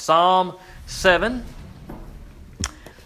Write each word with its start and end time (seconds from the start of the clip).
Psalm 0.00 0.54
7. 0.86 1.44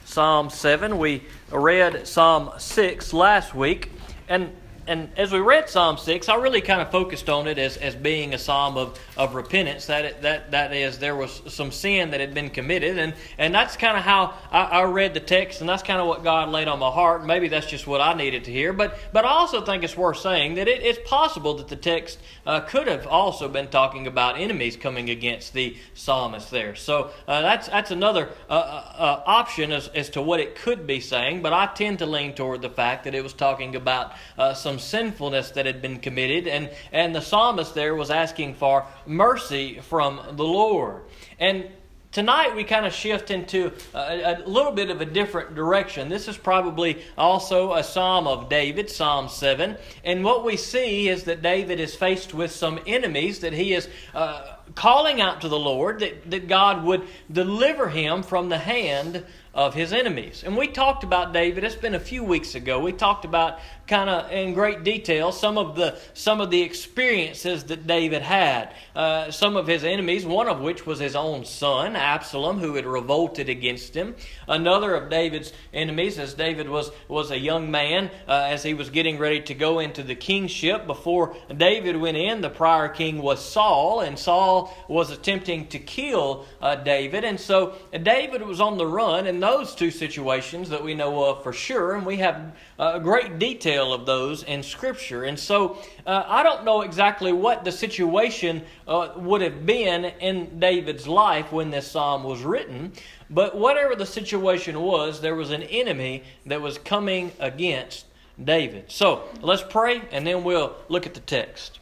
Psalm 0.05 0.51
7. 0.51 0.99
We 0.99 1.25
read 1.51 2.07
Psalm 2.07 2.51
6 2.59 3.13
last 3.13 3.55
week. 3.55 3.93
And 4.29 4.55
and 4.89 5.11
as 5.19 5.31
we 5.31 5.39
read 5.39 5.69
Psalm 5.69 5.99
6, 5.99 6.29
I 6.31 6.37
really 6.37 6.63
kind 6.63 6.81
of 6.81 6.91
focused 6.91 7.29
on 7.29 7.47
it 7.47 7.59
as, 7.59 7.77
as 7.77 7.95
being 7.95 8.33
a 8.33 8.39
psalm 8.39 8.79
of, 8.79 8.99
of 9.19 9.35
repentance. 9.35 9.87
That, 9.87 10.05
it, 10.07 10.23
that, 10.23 10.51
that 10.53 10.73
is, 10.73 10.99
there 10.99 11.15
was 11.15 11.43
some 11.49 11.71
sin 11.71 12.11
that 12.13 12.21
had 12.21 12.33
been 12.33 12.49
committed. 12.49 12.99
And, 12.99 13.15
and 13.37 13.55
that's 13.55 13.77
kind 13.77 13.99
of 13.99 14.03
how 14.03 14.33
I, 14.51 14.63
I 14.63 14.83
read 14.85 15.13
the 15.13 15.21
text, 15.21 15.61
and 15.61 15.69
that's 15.69 15.83
kind 15.83 16.01
of 16.01 16.07
what 16.07 16.25
God 16.25 16.49
laid 16.49 16.69
on 16.69 16.79
my 16.79 16.91
heart. 16.91 17.27
Maybe 17.27 17.49
that's 17.49 17.67
just 17.67 17.87
what 17.87 18.01
I 18.01 18.15
needed 18.15 18.45
to 18.45 18.51
hear. 18.51 18.73
But, 18.73 18.99
but 19.13 19.27
I 19.27 19.29
also 19.29 19.63
think 19.63 19.85
it's 19.85 19.97
worth 19.97 20.19
saying 20.19 20.55
that 20.55 20.69
it, 20.69 20.83
it's 20.83 20.99
possible 21.09 21.55
that 21.55 21.69
the 21.69 21.77
text 21.77 22.19
uh, 22.47 22.61
could 22.61 22.89
have 22.89 23.07
also 23.07 23.47
been 23.47 23.69
talking 23.69 24.07
about 24.07 24.39
enemies 24.39 24.77
coming 24.77 25.11
against 25.11 25.53
the 25.53 25.77
psalmist 25.93 26.51
there. 26.51 26.75
So 26.75 27.11
uh, 27.27 27.43
that's, 27.43 27.69
that's 27.69 27.91
another 27.91 28.31
uh, 28.49 28.53
uh, 28.53 28.93
uh, 28.97 29.23
option 29.27 29.71
as, 29.71 29.89
as 29.89 30.09
to 30.11 30.23
what 30.23 30.41
it 30.41 30.55
could 30.55 30.87
be 30.87 31.01
saying. 31.01 31.43
But 31.43 31.53
I 31.53 31.67
tend 31.67 31.99
to 31.99 32.07
lean 32.07 32.35
toward 32.35 32.63
the 32.63 32.71
fact 32.71 33.05
that 33.05 33.15
it 33.15 33.23
was 33.23 33.35
talking 33.35 33.77
about 33.77 34.15
uh, 34.39 34.55
some 34.79 35.09
sinfulness 35.09 35.51
that 35.53 35.67
had 35.67 35.83
been 35.83 35.99
committed, 35.99 36.47
and, 36.47 36.71
and 36.93 37.15
the 37.15 37.21
psalmist 37.21 37.75
there 37.75 37.95
was 37.95 38.11
asking 38.11 38.55
for 38.55 38.85
mercy 39.07 39.81
from 39.81 40.21
the 40.33 40.45
Lord. 40.45 41.03
And 41.39 41.69
Tonight, 42.11 42.57
we 42.57 42.65
kind 42.65 42.87
of 42.87 42.95
shift 42.95 43.31
into 43.31 43.71
a, 43.93 44.43
a, 44.43 44.49
little 44.49 44.73
bit 44.73 44.89
of 44.89 45.03
a 45.03 45.05
different 45.05 45.55
direction. 45.55 46.09
This 46.09 46.27
is 46.27 46.39
probably 46.39 47.03
also 47.19 47.75
a 47.75 47.85
psalm 47.85 48.27
of 48.27 48.49
David, 48.49 48.89
Psalm 48.89 49.29
7. 49.29 49.77
And 50.05 50.25
what 50.25 50.43
we 50.43 50.57
see 50.57 51.11
is 51.11 51.25
that 51.25 51.43
David 51.43 51.79
is 51.79 51.95
faced 51.95 52.33
with 52.33 52.51
some 52.51 52.81
enemies 52.87 53.41
that 53.41 53.53
he 53.53 53.75
is 53.75 53.91
uh, 54.15 54.57
calling 54.75 55.21
out 55.21 55.43
to 55.43 55.49
the 55.49 55.59
Lord, 55.59 56.01
that, 56.01 56.31
that 56.31 56.49
God 56.49 56.83
would 56.85 57.07
deliver 57.31 57.91
him 57.91 58.23
from 58.23 58.49
the 58.49 58.59
hand 58.59 59.23
of 59.53 59.75
his 59.75 59.93
enemies. 59.93 60.45
And 60.47 60.57
we 60.57 60.69
talked 60.69 61.05
about 61.05 61.35
David, 61.35 61.63
it's 61.63 61.75
been 61.75 61.95
a 61.95 62.01
few 62.01 62.25
weeks 62.25 62.55
ago. 62.55 62.81
We 62.81 62.93
talked 62.93 63.27
about 63.27 63.59
kind 63.89 64.11
of 64.11 64.31
in 64.31 64.53
great 64.53 64.85
detail 64.85 65.33
some 65.33 65.57
of 65.57 65.75
the 65.75 65.99
some 66.13 66.41
of 66.41 66.51
the 66.51 66.61
experiences 66.61 67.65
that 67.65 67.87
David 67.87 68.23
had. 68.23 68.75
Uh, 68.95 69.31
some 69.31 69.57
of 69.57 69.67
his 69.67 69.85
enemies, 69.85 70.27
one 70.27 70.49
of 70.49 70.61
which 70.61 70.85
was 70.85 70.99
his 70.99 71.17
own 71.17 71.45
son 71.45 71.97
Absalom, 71.97 72.59
who 72.59 72.75
had 72.75 72.85
revolted 72.85 73.49
against 73.49 73.95
him. 73.95 74.15
Another 74.47 74.95
of 74.95 75.09
David's 75.09 75.53
enemies, 75.73 76.19
as 76.19 76.35
David 76.35 76.69
was 76.69 76.91
was 77.09 77.31
a 77.31 77.39
young 77.39 77.71
man, 77.71 78.11
uh, 78.29 78.47
as 78.49 78.63
he 78.63 78.75
was 78.75 78.91
getting 78.91 79.19
ready 79.19 79.41
to 79.41 79.55
go 79.55 79.79
into 79.79 80.03
the 80.03 80.15
kingship. 80.15 80.87
Before 80.87 81.35
David 81.57 81.97
went 81.97 82.17
in, 82.17 82.41
the 82.43 82.51
prior 82.51 82.89
king 82.89 83.23
was 83.23 83.43
Saul, 83.45 84.01
and 84.01 84.19
Saul 84.19 84.75
was 84.89 85.11
attempting 85.11 85.69
to 85.69 85.79
kill 85.79 86.47
uh, 86.61 86.77
David, 86.77 87.25
and 87.25 87.41
so 87.41 87.75
David 88.03 88.43
was 88.43 88.61
on 88.61 88.77
the 88.77 88.87
run 88.87 89.27
in 89.27 89.41
those 89.41 89.75
two 89.75 89.91
situations 89.91 90.69
that 90.69 90.85
we 90.85 90.95
know 90.95 91.25
of 91.25 91.43
for 91.43 91.53
sure, 91.53 91.95
and 91.95 92.05
we 92.05 92.17
have 92.19 92.55
a 92.79 93.01
great 93.01 93.39
detail 93.39 93.78
of 93.79 94.07
those 94.07 94.43
in 94.43 94.63
Scripture. 94.63 95.25
And 95.25 95.39
so 95.39 95.79
uh, 96.07 96.25
I 96.27 96.43
don't 96.43 96.65
know 96.65 96.83
exactly 96.83 97.33
what 97.33 97.65
the 97.65 97.73
situation 97.73 98.63
uh, 98.87 99.11
would 99.17 99.41
have 99.41 99.65
been 99.65 100.05
in 100.21 100.59
David's 100.59 101.07
life 101.07 101.53
when 101.53 101.71
this 101.71 101.91
psalm 101.91 102.25
was 102.25 102.43
written, 102.43 102.93
but 103.31 103.57
whatever 103.57 103.95
the 103.95 104.07
situation 104.07 104.81
was, 104.81 105.21
there 105.21 105.35
was 105.35 105.51
an 105.51 105.63
enemy 105.63 106.23
that 106.47 106.61
was 106.61 106.79
coming 106.79 107.33
against 107.39 108.07
David. 108.43 108.91
So 108.91 109.25
let's 109.41 109.63
pray 109.63 110.03
and 110.11 110.27
then 110.27 110.45
we'll 110.45 110.75
look 110.89 111.07
at 111.07 111.15
the 111.15 111.21
text. 111.21 111.81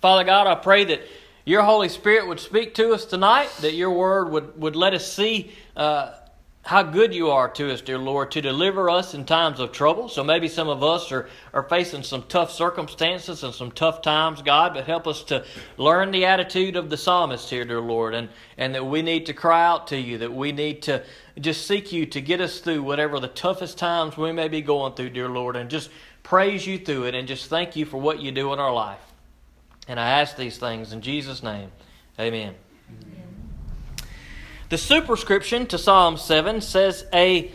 Father 0.00 0.24
God, 0.24 0.46
I 0.46 0.54
pray 0.54 0.84
that 0.84 1.02
your 1.44 1.62
Holy 1.62 1.88
Spirit 1.88 2.28
would 2.28 2.40
speak 2.40 2.74
to 2.74 2.92
us 2.92 3.04
tonight, 3.04 3.50
that 3.60 3.74
your 3.74 3.90
word 3.90 4.30
would, 4.30 4.60
would 4.60 4.76
let 4.76 4.94
us 4.94 5.10
see. 5.10 5.52
Uh, 5.76 6.12
how 6.62 6.82
good 6.82 7.14
you 7.14 7.30
are 7.30 7.48
to 7.48 7.72
us, 7.72 7.80
dear 7.80 7.98
Lord, 7.98 8.30
to 8.32 8.42
deliver 8.42 8.90
us 8.90 9.14
in 9.14 9.24
times 9.24 9.60
of 9.60 9.72
trouble. 9.72 10.08
So 10.08 10.22
maybe 10.22 10.46
some 10.46 10.68
of 10.68 10.82
us 10.82 11.10
are, 11.10 11.28
are 11.54 11.62
facing 11.62 12.02
some 12.02 12.24
tough 12.28 12.52
circumstances 12.52 13.42
and 13.42 13.54
some 13.54 13.72
tough 13.72 14.02
times, 14.02 14.42
God, 14.42 14.74
but 14.74 14.84
help 14.84 15.06
us 15.06 15.22
to 15.24 15.44
learn 15.78 16.10
the 16.10 16.26
attitude 16.26 16.76
of 16.76 16.90
the 16.90 16.98
psalmist 16.98 17.48
here, 17.48 17.64
dear 17.64 17.80
Lord, 17.80 18.14
and, 18.14 18.28
and 18.58 18.74
that 18.74 18.84
we 18.84 19.00
need 19.00 19.26
to 19.26 19.32
cry 19.32 19.66
out 19.66 19.86
to 19.88 19.98
you, 19.98 20.18
that 20.18 20.32
we 20.32 20.52
need 20.52 20.82
to 20.82 21.02
just 21.38 21.66
seek 21.66 21.92
you 21.92 22.04
to 22.06 22.20
get 22.20 22.42
us 22.42 22.60
through 22.60 22.82
whatever 22.82 23.18
the 23.18 23.28
toughest 23.28 23.78
times 23.78 24.18
we 24.18 24.30
may 24.30 24.48
be 24.48 24.60
going 24.60 24.92
through, 24.92 25.10
dear 25.10 25.30
Lord, 25.30 25.56
and 25.56 25.70
just 25.70 25.90
praise 26.22 26.66
you 26.66 26.78
through 26.78 27.04
it 27.04 27.14
and 27.14 27.26
just 27.26 27.46
thank 27.46 27.74
you 27.74 27.86
for 27.86 27.98
what 27.98 28.20
you 28.20 28.30
do 28.32 28.52
in 28.52 28.58
our 28.58 28.72
life. 28.72 29.00
And 29.88 29.98
I 29.98 30.20
ask 30.20 30.36
these 30.36 30.58
things 30.58 30.92
in 30.92 31.00
Jesus' 31.00 31.42
name. 31.42 31.72
Amen. 32.18 32.54
The 34.70 34.78
superscription 34.78 35.66
to 35.66 35.78
Psalm 35.78 36.16
7 36.16 36.60
says, 36.60 37.04
A 37.12 37.50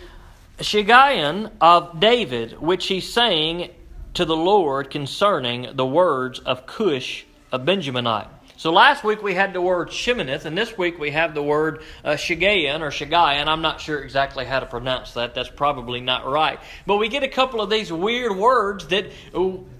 Shiggaion 0.59 1.49
of 1.61 2.01
David, 2.01 2.59
which 2.59 2.87
he 2.87 2.99
sang 2.99 3.69
to 4.15 4.25
the 4.25 4.35
Lord 4.35 4.89
concerning 4.89 5.77
the 5.77 5.85
words 5.85 6.39
of 6.39 6.65
Cush, 6.65 7.25
a 7.53 7.57
Benjaminite. 7.57 8.27
So 8.57 8.73
last 8.73 9.05
week 9.05 9.23
we 9.23 9.33
had 9.33 9.53
the 9.53 9.61
word 9.61 9.91
Sheminith, 9.91 10.43
and 10.43 10.57
this 10.57 10.77
week 10.77 10.99
we 10.99 11.11
have 11.11 11.33
the 11.33 11.41
word 11.41 11.83
uh, 12.03 12.15
Shiggaion 12.15 12.81
or 12.81 12.89
Shiggaion. 12.89 13.47
I'm 13.47 13.61
not 13.61 13.79
sure 13.79 13.99
exactly 13.99 14.43
how 14.43 14.59
to 14.59 14.65
pronounce 14.65 15.13
that. 15.13 15.33
That's 15.33 15.47
probably 15.47 16.01
not 16.01 16.27
right. 16.27 16.59
But 16.85 16.97
we 16.97 17.07
get 17.07 17.23
a 17.23 17.29
couple 17.29 17.61
of 17.61 17.69
these 17.69 17.93
weird 17.93 18.35
words 18.35 18.87
that 18.87 19.09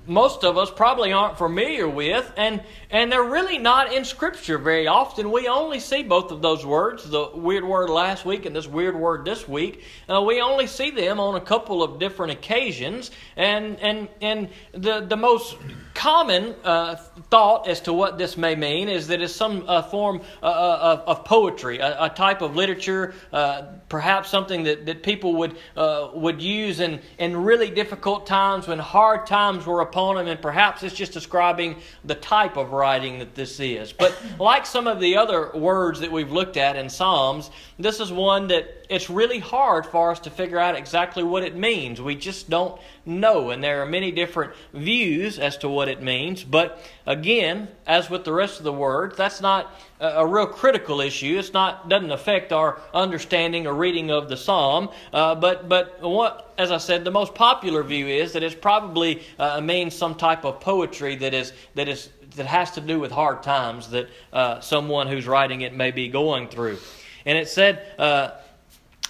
most 0.07 0.43
of 0.43 0.57
us 0.57 0.69
probably 0.71 1.11
aren't 1.11 1.37
familiar 1.37 1.87
with, 1.87 2.31
and, 2.37 2.61
and 2.89 3.11
they're 3.11 3.23
really 3.23 3.57
not 3.57 3.93
in 3.93 4.05
Scripture 4.05 4.57
very 4.57 4.87
often. 4.87 5.31
We 5.31 5.47
only 5.47 5.79
see 5.79 6.03
both 6.03 6.31
of 6.31 6.41
those 6.41 6.65
words, 6.65 7.09
the 7.09 7.29
weird 7.33 7.63
word 7.63 7.89
last 7.89 8.25
week 8.25 8.45
and 8.45 8.55
this 8.55 8.67
weird 8.67 8.95
word 8.95 9.25
this 9.25 9.47
week. 9.47 9.83
Uh, 10.07 10.21
we 10.21 10.41
only 10.41 10.67
see 10.67 10.91
them 10.91 11.19
on 11.19 11.35
a 11.35 11.41
couple 11.41 11.83
of 11.83 11.99
different 11.99 12.31
occasions, 12.33 13.11
and, 13.35 13.79
and, 13.79 14.07
and 14.21 14.49
the, 14.73 15.01
the 15.01 15.17
most 15.17 15.57
common 15.95 16.53
uh, 16.63 16.95
thought 17.31 17.67
as 17.67 17.81
to 17.81 17.93
what 17.93 18.17
this 18.17 18.37
may 18.37 18.53
mean 18.53 18.89
is 18.89 19.07
that 19.07 19.21
it's 19.21 19.33
some 19.33 19.63
uh, 19.67 19.81
form 19.81 20.21
uh, 20.43 20.45
uh, 20.45 21.03
of, 21.07 21.17
of, 21.17 21.25
poetry, 21.25 21.79
a, 21.79 22.03
a, 22.03 22.09
type 22.09 22.41
of 22.41 22.55
literature, 22.55 23.15
uh, 23.31 23.63
perhaps 23.89 24.29
something 24.29 24.63
that, 24.63 24.85
that 24.85 25.01
people 25.01 25.35
would, 25.35 25.55
would 25.75 26.41
use 26.41 26.79
in, 26.79 26.99
in 27.17 27.35
really 27.35 27.71
difficult 27.71 28.27
times 28.27 28.67
when 28.67 28.77
hard 28.77 29.25
times 29.25 29.65
were 29.65 29.81
and 30.27 30.41
perhaps 30.41 30.83
it's 30.83 30.95
just 30.95 31.13
describing 31.13 31.77
the 32.03 32.15
type 32.15 32.57
of 32.57 32.71
writing 32.71 33.19
that 33.19 33.35
this 33.35 33.59
is. 33.59 33.93
But 33.93 34.17
like 34.39 34.65
some 34.65 34.87
of 34.87 34.99
the 34.99 35.17
other 35.17 35.51
words 35.53 35.99
that 36.01 36.11
we've 36.11 36.31
looked 36.31 36.57
at 36.57 36.75
in 36.75 36.89
Psalms, 36.89 37.49
this 37.79 37.99
is 37.99 38.11
one 38.11 38.47
that 38.47 38.84
it's 38.89 39.09
really 39.09 39.39
hard 39.39 39.85
for 39.85 40.11
us 40.11 40.19
to 40.21 40.29
figure 40.29 40.59
out 40.59 40.75
exactly 40.75 41.23
what 41.23 41.43
it 41.43 41.55
means. 41.55 42.01
We 42.01 42.15
just 42.15 42.49
don't 42.49 42.79
know, 43.05 43.49
and 43.49 43.63
there 43.63 43.81
are 43.81 43.85
many 43.85 44.11
different 44.11 44.53
views 44.73 45.39
as 45.39 45.57
to 45.59 45.69
what 45.69 45.87
it 45.87 46.01
means. 46.01 46.43
But 46.43 46.81
again, 47.05 47.67
as 47.85 48.09
with 48.09 48.23
the 48.23 48.33
rest 48.33 48.57
of 48.59 48.63
the 48.63 48.73
words, 48.73 49.17
that's 49.17 49.41
not 49.41 49.73
a 49.99 50.25
real 50.25 50.47
critical 50.47 51.01
issue. 51.01 51.37
It's 51.39 51.53
not 51.53 51.87
doesn't 51.89 52.11
affect 52.11 52.51
our 52.51 52.79
understanding 52.93 53.65
or 53.65 53.73
reading 53.73 54.11
of 54.11 54.29
the 54.29 54.37
psalm. 54.37 54.89
Uh, 55.13 55.35
but 55.35 55.69
but 55.69 56.01
what, 56.01 56.53
as 56.57 56.71
I 56.71 56.77
said, 56.77 57.03
the 57.03 57.11
most 57.11 57.33
popular 57.33 57.83
view 57.83 58.07
is 58.07 58.33
that 58.33 58.43
it's 58.43 58.55
probably 58.55 59.23
uh, 59.39 59.61
means 59.61 59.95
some 59.95 60.15
type 60.15 60.45
of 60.45 60.59
poetry 60.59 61.15
that 61.17 61.33
is 61.33 61.53
that 61.75 61.87
is 61.87 62.09
that 62.35 62.45
has 62.45 62.71
to 62.71 62.81
do 62.81 62.99
with 62.99 63.11
hard 63.11 63.43
times 63.43 63.89
that 63.91 64.09
uh, 64.33 64.59
someone 64.59 65.07
who's 65.07 65.25
writing 65.25 65.61
it 65.61 65.73
may 65.73 65.91
be 65.91 66.09
going 66.09 66.47
through. 66.47 66.77
And 67.25 67.37
it 67.37 67.47
said. 67.47 67.85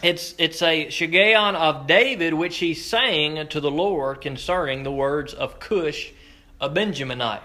It's, 0.03 0.35
it's 0.37 0.61
a 0.61 0.87
Shiggaion 0.87 1.55
of 1.55 1.87
David, 1.87 2.33
which 2.33 2.57
he 2.57 2.73
sang 2.73 3.47
to 3.47 3.59
the 3.59 3.71
Lord 3.71 4.21
concerning 4.21 4.83
the 4.83 4.91
words 4.91 5.33
of 5.33 5.59
Cush, 5.59 6.11
a 6.59 6.69
Benjaminite. 6.69 7.41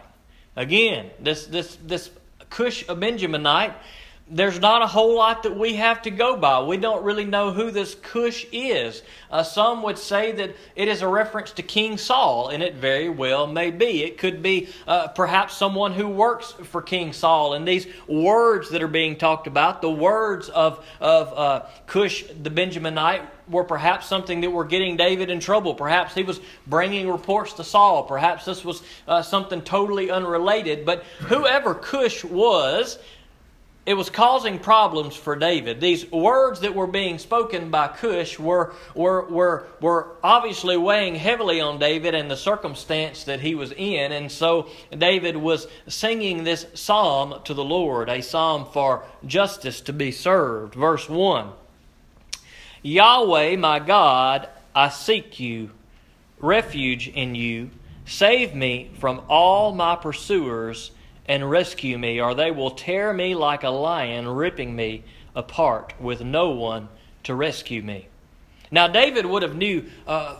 Again, 0.56 1.10
this, 1.20 1.46
this, 1.46 1.76
this 1.84 2.10
Cush, 2.50 2.82
a 2.88 2.96
Benjaminite, 2.96 3.74
there's 4.30 4.60
not 4.60 4.80
a 4.82 4.86
whole 4.86 5.16
lot 5.16 5.42
that 5.42 5.56
we 5.56 5.74
have 5.74 6.02
to 6.02 6.10
go 6.10 6.36
by. 6.36 6.62
We 6.62 6.76
don't 6.76 7.02
really 7.02 7.24
know 7.24 7.52
who 7.52 7.72
this 7.72 7.96
Cush 7.96 8.46
is. 8.52 9.02
Uh, 9.30 9.42
some 9.42 9.82
would 9.82 9.98
say 9.98 10.30
that 10.32 10.54
it 10.76 10.88
is 10.88 11.02
a 11.02 11.08
reference 11.08 11.50
to 11.52 11.62
King 11.62 11.98
Saul, 11.98 12.48
and 12.48 12.62
it 12.62 12.76
very 12.76 13.08
well 13.08 13.48
may 13.48 13.72
be. 13.72 14.04
It 14.04 14.18
could 14.18 14.40
be 14.40 14.68
uh, 14.86 15.08
perhaps 15.08 15.56
someone 15.56 15.92
who 15.92 16.08
works 16.08 16.52
for 16.64 16.80
King 16.80 17.12
Saul. 17.12 17.54
And 17.54 17.66
these 17.66 17.88
words 18.06 18.70
that 18.70 18.82
are 18.82 18.88
being 18.88 19.16
talked 19.16 19.48
about, 19.48 19.82
the 19.82 19.90
words 19.90 20.48
of, 20.48 20.84
of 21.00 21.32
uh, 21.36 21.66
Cush 21.86 22.22
the 22.22 22.50
Benjaminite, 22.50 23.26
were 23.48 23.64
perhaps 23.64 24.06
something 24.06 24.42
that 24.42 24.50
were 24.50 24.64
getting 24.64 24.96
David 24.96 25.28
in 25.28 25.40
trouble. 25.40 25.74
Perhaps 25.74 26.14
he 26.14 26.22
was 26.22 26.40
bringing 26.68 27.10
reports 27.10 27.54
to 27.54 27.64
Saul. 27.64 28.04
Perhaps 28.04 28.44
this 28.44 28.64
was 28.64 28.80
uh, 29.08 29.22
something 29.22 29.60
totally 29.62 30.08
unrelated. 30.08 30.86
But 30.86 31.02
whoever 31.18 31.74
Cush 31.74 32.22
was, 32.24 32.96
it 33.90 33.96
was 33.96 34.08
causing 34.08 34.60
problems 34.60 35.16
for 35.16 35.34
David. 35.34 35.80
These 35.80 36.12
words 36.12 36.60
that 36.60 36.76
were 36.76 36.86
being 36.86 37.18
spoken 37.18 37.72
by 37.72 37.88
Cush 37.88 38.38
were, 38.38 38.72
were, 38.94 39.26
were, 39.28 39.66
were 39.80 40.12
obviously 40.22 40.76
weighing 40.76 41.16
heavily 41.16 41.60
on 41.60 41.80
David 41.80 42.14
and 42.14 42.30
the 42.30 42.36
circumstance 42.36 43.24
that 43.24 43.40
he 43.40 43.56
was 43.56 43.72
in. 43.72 44.12
And 44.12 44.30
so 44.30 44.68
David 44.96 45.36
was 45.36 45.66
singing 45.88 46.44
this 46.44 46.66
psalm 46.74 47.42
to 47.42 47.52
the 47.52 47.64
Lord, 47.64 48.08
a 48.08 48.22
psalm 48.22 48.64
for 48.72 49.02
justice 49.26 49.80
to 49.80 49.92
be 49.92 50.12
served. 50.12 50.76
Verse 50.76 51.08
1 51.08 51.48
Yahweh, 52.82 53.56
my 53.56 53.80
God, 53.80 54.48
I 54.72 54.90
seek 54.90 55.40
you, 55.40 55.70
refuge 56.38 57.08
in 57.08 57.34
you. 57.34 57.70
Save 58.04 58.54
me 58.54 58.92
from 59.00 59.20
all 59.28 59.72
my 59.72 59.96
pursuers 59.96 60.92
and 61.26 61.48
rescue 61.48 61.98
me, 61.98 62.20
or 62.20 62.34
they 62.34 62.50
will 62.50 62.70
tear 62.70 63.12
me 63.12 63.34
like 63.34 63.62
a 63.62 63.70
lion, 63.70 64.28
ripping 64.28 64.74
me 64.74 65.04
apart 65.34 65.94
with 66.00 66.22
no 66.22 66.50
one 66.50 66.88
to 67.24 67.34
rescue 67.34 67.82
me. 67.82 68.08
Now, 68.70 68.88
David 68.88 69.26
would 69.26 69.42
have 69.42 69.56
knew 69.56 69.84
uh, 70.06 70.36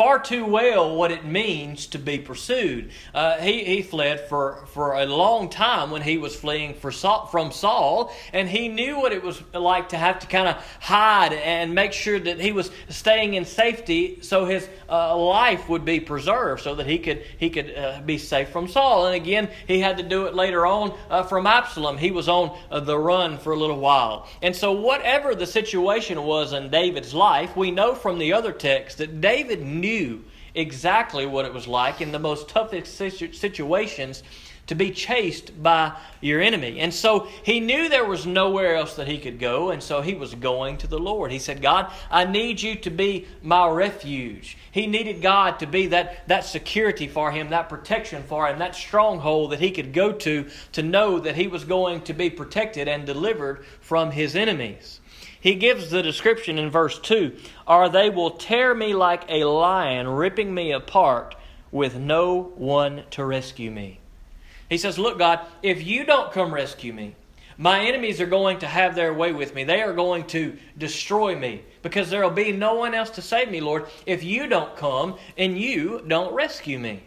far 0.00 0.18
too 0.18 0.46
well 0.46 0.96
what 0.96 1.12
it 1.12 1.26
means 1.26 1.88
to 1.88 1.98
be 1.98 2.18
pursued. 2.18 2.90
Uh, 3.12 3.36
he, 3.36 3.64
he 3.64 3.82
fled 3.82 4.18
for, 4.30 4.64
for 4.68 4.94
a 4.94 5.04
long 5.04 5.50
time 5.50 5.90
when 5.90 6.00
he 6.00 6.16
was 6.16 6.34
fleeing 6.34 6.72
for 6.72 6.90
Saul, 6.90 7.26
from 7.26 7.52
Saul, 7.52 8.10
and 8.32 8.48
he 8.48 8.68
knew 8.68 8.98
what 8.98 9.12
it 9.12 9.22
was 9.22 9.42
like 9.52 9.90
to 9.90 9.98
have 9.98 10.18
to 10.20 10.26
kind 10.26 10.48
of 10.48 10.56
hide 10.80 11.34
and 11.34 11.74
make 11.74 11.92
sure 11.92 12.18
that 12.18 12.40
he 12.40 12.50
was 12.50 12.70
staying 12.88 13.34
in 13.34 13.44
safety 13.44 14.22
so 14.22 14.46
his 14.46 14.66
uh, 14.88 15.14
life 15.14 15.68
would 15.68 15.84
be 15.84 16.00
preserved, 16.00 16.62
so 16.62 16.74
that 16.76 16.86
he 16.86 16.98
could, 16.98 17.22
he 17.36 17.50
could 17.50 17.76
uh, 17.76 18.00
be 18.00 18.16
safe 18.16 18.48
from 18.48 18.68
Saul. 18.68 19.04
And 19.04 19.14
again, 19.14 19.50
he 19.66 19.80
had 19.80 19.98
to 19.98 20.02
do 20.02 20.24
it 20.24 20.34
later 20.34 20.64
on 20.64 20.96
uh, 21.10 21.24
from 21.24 21.46
Absalom. 21.46 21.98
He 21.98 22.10
was 22.10 22.26
on 22.26 22.58
uh, 22.70 22.80
the 22.80 22.98
run 22.98 23.36
for 23.36 23.52
a 23.52 23.56
little 23.58 23.78
while. 23.78 24.26
And 24.40 24.56
so, 24.56 24.72
whatever 24.72 25.34
the 25.34 25.46
situation 25.46 26.22
was 26.22 26.54
in 26.54 26.70
David's 26.70 27.12
life, 27.12 27.54
we 27.54 27.70
know 27.70 27.94
from 27.94 28.18
the 28.18 28.32
other 28.32 28.52
text 28.52 28.96
that 28.96 29.20
David 29.20 29.60
knew 29.60 29.89
knew 29.90 30.24
exactly 30.54 31.26
what 31.26 31.44
it 31.44 31.54
was 31.54 31.66
like 31.66 32.00
in 32.00 32.12
the 32.12 32.18
most 32.18 32.48
toughest 32.48 32.96
situations 32.96 34.22
to 34.66 34.74
be 34.76 34.92
chased 34.92 35.60
by 35.60 35.92
your 36.20 36.40
enemy. 36.40 36.78
And 36.78 36.94
so 36.94 37.26
he 37.42 37.58
knew 37.58 37.88
there 37.88 38.04
was 38.04 38.24
nowhere 38.24 38.76
else 38.76 38.94
that 38.94 39.08
he 39.08 39.18
could 39.18 39.40
go, 39.40 39.70
and 39.70 39.82
so 39.82 40.00
he 40.00 40.14
was 40.14 40.32
going 40.36 40.78
to 40.78 40.86
the 40.86 40.98
Lord. 40.98 41.32
He 41.32 41.40
said, 41.40 41.60
God, 41.60 41.90
I 42.08 42.24
need 42.24 42.62
you 42.62 42.76
to 42.76 42.90
be 42.90 43.26
my 43.42 43.68
refuge. 43.68 44.56
He 44.70 44.86
needed 44.86 45.22
God 45.22 45.58
to 45.58 45.66
be 45.66 45.88
that, 45.88 46.28
that 46.28 46.44
security 46.44 47.08
for 47.08 47.32
him, 47.32 47.50
that 47.50 47.68
protection 47.68 48.22
for 48.22 48.46
him, 48.46 48.60
that 48.60 48.76
stronghold 48.76 49.50
that 49.50 49.58
he 49.58 49.72
could 49.72 49.92
go 49.92 50.12
to 50.12 50.48
to 50.72 50.82
know 50.84 51.18
that 51.18 51.34
he 51.34 51.48
was 51.48 51.64
going 51.64 52.02
to 52.02 52.12
be 52.12 52.30
protected 52.30 52.86
and 52.86 53.04
delivered 53.04 53.64
from 53.80 54.12
his 54.12 54.36
enemies. 54.36 54.99
He 55.40 55.54
gives 55.54 55.90
the 55.90 56.02
description 56.02 56.58
in 56.58 56.70
verse 56.70 56.98
2 56.98 57.36
Or 57.66 57.88
they 57.88 58.10
will 58.10 58.32
tear 58.32 58.74
me 58.74 58.94
like 58.94 59.24
a 59.28 59.44
lion, 59.44 60.06
ripping 60.08 60.54
me 60.54 60.72
apart 60.72 61.34
with 61.72 61.96
no 61.96 62.52
one 62.56 63.04
to 63.12 63.24
rescue 63.24 63.70
me. 63.70 64.00
He 64.68 64.78
says, 64.78 64.98
Look, 64.98 65.18
God, 65.18 65.40
if 65.62 65.84
you 65.84 66.04
don't 66.04 66.32
come 66.32 66.52
rescue 66.52 66.92
me, 66.92 67.16
my 67.56 67.80
enemies 67.80 68.20
are 68.20 68.26
going 68.26 68.58
to 68.60 68.66
have 68.66 68.94
their 68.94 69.12
way 69.12 69.32
with 69.32 69.54
me. 69.54 69.64
They 69.64 69.82
are 69.82 69.92
going 69.92 70.26
to 70.28 70.56
destroy 70.78 71.36
me 71.36 71.62
because 71.82 72.08
there 72.08 72.22
will 72.22 72.30
be 72.30 72.52
no 72.52 72.74
one 72.74 72.94
else 72.94 73.10
to 73.10 73.22
save 73.22 73.50
me, 73.50 73.60
Lord, 73.60 73.86
if 74.06 74.22
you 74.22 74.46
don't 74.46 74.76
come 74.76 75.16
and 75.36 75.58
you 75.58 76.02
don't 76.06 76.32
rescue 76.32 76.78
me. 76.78 77.02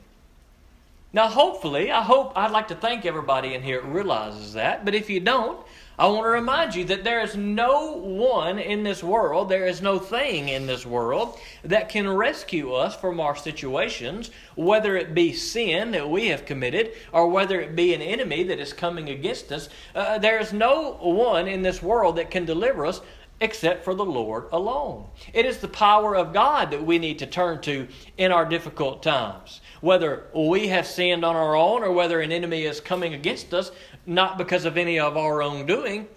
Now, 1.12 1.28
hopefully, 1.28 1.92
I 1.92 2.02
hope, 2.02 2.34
I'd 2.36 2.52
like 2.52 2.68
to 2.70 2.76
thank 2.76 3.06
everybody 3.06 3.54
in 3.54 3.62
here 3.62 3.82
realizes 3.84 4.54
that, 4.54 4.84
but 4.84 4.96
if 4.96 5.10
you 5.10 5.20
don't, 5.20 5.60
I 5.98 6.08
want 6.08 6.24
to 6.24 6.30
remind 6.30 6.74
you 6.74 6.86
that 6.86 7.04
there 7.04 7.22
is 7.22 7.36
no 7.36 7.92
one 7.92 8.58
in 8.58 8.82
this 8.82 9.04
world, 9.04 9.48
there 9.48 9.68
is 9.68 9.80
no 9.80 10.00
thing 10.00 10.50
in 10.50 10.66
this 10.66 10.88
world 10.88 11.38
that 11.64 11.90
can 11.90 12.10
rescue 12.10 12.74
us 12.74 12.96
from 12.96 13.20
our 13.20 13.36
situations, 13.36 14.32
whether 14.56 14.98
it 14.98 15.14
be 15.14 15.34
sin 15.34 15.92
that 15.92 16.10
we 16.10 16.30
have 16.30 16.46
committed 16.46 16.94
or 17.12 17.28
whether 17.28 17.62
it 17.62 17.76
be 17.76 17.94
an 17.94 18.02
enemy 18.02 18.42
that 18.44 18.60
is 18.60 18.74
coming 18.74 19.10
against 19.10 19.52
us. 19.52 19.70
Uh, 19.94 20.18
there 20.18 20.40
is 20.40 20.52
no 20.52 20.94
one 20.94 21.48
in 21.48 21.62
this 21.62 21.84
world 21.84 22.16
that 22.16 22.32
can 22.32 22.46
deliver 22.46 22.88
us 22.88 23.02
except 23.42 23.84
for 23.84 23.94
the 23.94 24.06
Lord 24.06 24.46
alone. 24.52 25.06
It 25.34 25.46
is 25.46 25.58
the 25.58 25.68
power 25.68 26.16
of 26.16 26.34
God 26.34 26.72
that 26.72 26.86
we 26.86 26.98
need 26.98 27.20
to 27.20 27.26
turn 27.26 27.62
to 27.62 27.88
in 28.18 28.32
our 28.32 28.46
difficult 28.46 29.04
times. 29.04 29.62
Whether 29.82 30.26
we 30.34 30.68
have 30.68 30.88
sinned 30.88 31.26
on 31.26 31.36
our 31.36 31.56
own 31.56 31.84
or 31.84 31.92
whether 31.92 32.22
an 32.22 32.32
enemy 32.32 32.64
is 32.64 32.80
coming 32.80 33.14
against 33.14 33.54
us, 33.54 33.72
not 34.06 34.38
because 34.38 34.66
of 34.66 34.78
any 34.78 35.00
of 35.00 35.18
our 35.18 35.42
own 35.42 35.66
doing. 35.66 36.08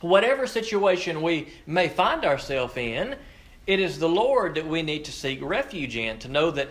Whatever 0.00 0.46
situation 0.46 1.22
we 1.22 1.48
may 1.66 1.88
find 1.88 2.24
ourselves 2.24 2.76
in, 2.76 3.16
it 3.66 3.80
is 3.80 3.98
the 3.98 4.08
Lord 4.08 4.54
that 4.56 4.66
we 4.66 4.82
need 4.82 5.04
to 5.06 5.12
seek 5.12 5.42
refuge 5.42 5.96
in, 5.96 6.18
to 6.18 6.28
know 6.28 6.50
that 6.50 6.68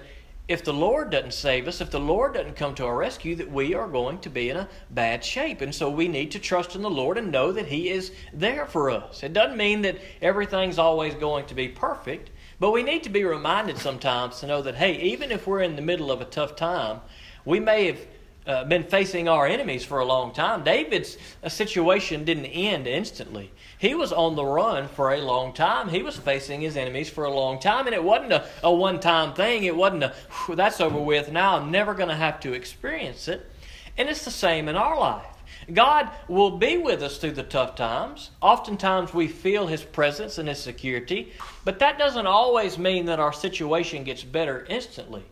if 0.47 0.63
the 0.63 0.73
Lord 0.73 1.09
doesn't 1.09 1.33
save 1.33 1.69
us, 1.69 1.79
if 1.79 1.89
the 1.89 1.99
Lord 1.99 2.33
doesn't 2.33 2.57
come 2.57 2.75
to 2.75 2.85
our 2.85 2.97
rescue, 2.97 3.35
that 3.35 3.49
we 3.49 3.73
are 3.73 3.87
going 3.87 4.19
to 4.19 4.29
be 4.29 4.49
in 4.49 4.57
a 4.57 4.67
bad 4.89 5.23
shape. 5.23 5.61
And 5.61 5.73
so 5.73 5.89
we 5.89 6.09
need 6.09 6.31
to 6.31 6.39
trust 6.39 6.75
in 6.75 6.81
the 6.81 6.89
Lord 6.89 7.17
and 7.17 7.31
know 7.31 7.53
that 7.53 7.67
He 7.67 7.89
is 7.89 8.11
there 8.33 8.65
for 8.65 8.89
us. 8.89 9.23
It 9.23 9.31
doesn't 9.31 9.57
mean 9.57 9.81
that 9.83 9.99
everything's 10.21 10.77
always 10.77 11.13
going 11.15 11.45
to 11.45 11.55
be 11.55 11.69
perfect, 11.69 12.29
but 12.59 12.71
we 12.71 12.83
need 12.83 13.03
to 13.03 13.09
be 13.09 13.23
reminded 13.23 13.77
sometimes 13.77 14.41
to 14.41 14.47
know 14.47 14.61
that, 14.61 14.75
hey, 14.75 14.99
even 15.01 15.31
if 15.31 15.47
we're 15.47 15.61
in 15.61 15.77
the 15.77 15.81
middle 15.81 16.11
of 16.11 16.19
a 16.19 16.25
tough 16.25 16.57
time, 16.57 16.99
we 17.45 17.59
may 17.61 17.85
have 17.87 17.99
uh, 18.45 18.63
been 18.65 18.83
facing 18.83 19.27
our 19.27 19.45
enemies 19.45 19.83
for 19.83 19.99
a 19.99 20.05
long 20.05 20.33
time. 20.33 20.63
David's 20.63 21.17
uh, 21.43 21.49
situation 21.49 22.25
didn't 22.25 22.45
end 22.45 22.87
instantly. 22.87 23.51
He 23.77 23.95
was 23.95 24.13
on 24.13 24.35
the 24.35 24.45
run 24.45 24.87
for 24.87 25.13
a 25.13 25.21
long 25.21 25.53
time. 25.53 25.89
He 25.89 26.03
was 26.03 26.17
facing 26.17 26.61
his 26.61 26.77
enemies 26.77 27.09
for 27.09 27.25
a 27.25 27.33
long 27.33 27.59
time, 27.59 27.85
and 27.85 27.95
it 27.95 28.03
wasn't 28.03 28.33
a, 28.33 28.47
a 28.63 28.73
one 28.73 28.99
time 28.99 29.33
thing. 29.33 29.63
It 29.63 29.75
wasn't 29.75 30.03
a, 30.03 30.13
that's 30.49 30.81
over 30.81 30.99
with. 30.99 31.31
Now 31.31 31.57
I'm 31.57 31.71
never 31.71 31.93
going 31.93 32.09
to 32.09 32.15
have 32.15 32.39
to 32.41 32.53
experience 32.53 33.27
it. 33.27 33.49
And 33.97 34.09
it's 34.09 34.25
the 34.25 34.31
same 34.31 34.67
in 34.67 34.75
our 34.75 34.99
life. 34.99 35.25
God 35.71 36.09
will 36.27 36.57
be 36.57 36.77
with 36.77 37.01
us 37.01 37.17
through 37.17 37.33
the 37.33 37.43
tough 37.43 37.75
times. 37.75 38.31
Oftentimes 38.41 39.13
we 39.13 39.27
feel 39.27 39.67
His 39.67 39.83
presence 39.83 40.37
and 40.37 40.49
His 40.49 40.59
security, 40.59 41.31
but 41.63 41.79
that 41.79 41.97
doesn't 41.97 42.27
always 42.27 42.77
mean 42.77 43.05
that 43.05 43.19
our 43.19 43.33
situation 43.33 44.03
gets 44.03 44.23
better 44.23 44.65
instantly. 44.67 45.23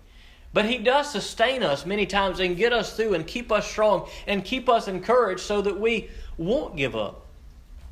But 0.54 0.66
He 0.66 0.78
does 0.78 1.12
sustain 1.12 1.64
us 1.64 1.86
many 1.86 2.06
times 2.06 2.40
and 2.40 2.58
get 2.58 2.74
us 2.74 2.96
through 2.96 3.14
and 3.14 3.26
keep 3.26 3.52
us 3.52 3.70
strong 3.70 4.10
and 4.28 4.44
keep 4.44 4.70
us 4.70 4.88
encouraged 4.88 5.42
so 5.42 5.62
that 5.62 5.80
we 5.80 6.10
won't 6.38 6.76
give 6.76 6.96
up 6.96 7.28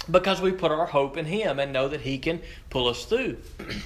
because 0.10 0.42
we 0.42 0.52
put 0.52 0.72
our 0.72 0.86
hope 0.86 1.18
in 1.18 1.26
Him 1.26 1.60
and 1.60 1.72
know 1.72 1.88
that 1.88 2.02
He 2.02 2.18
can 2.18 2.42
pull 2.70 2.88
us 2.88 3.06
through. 3.06 3.38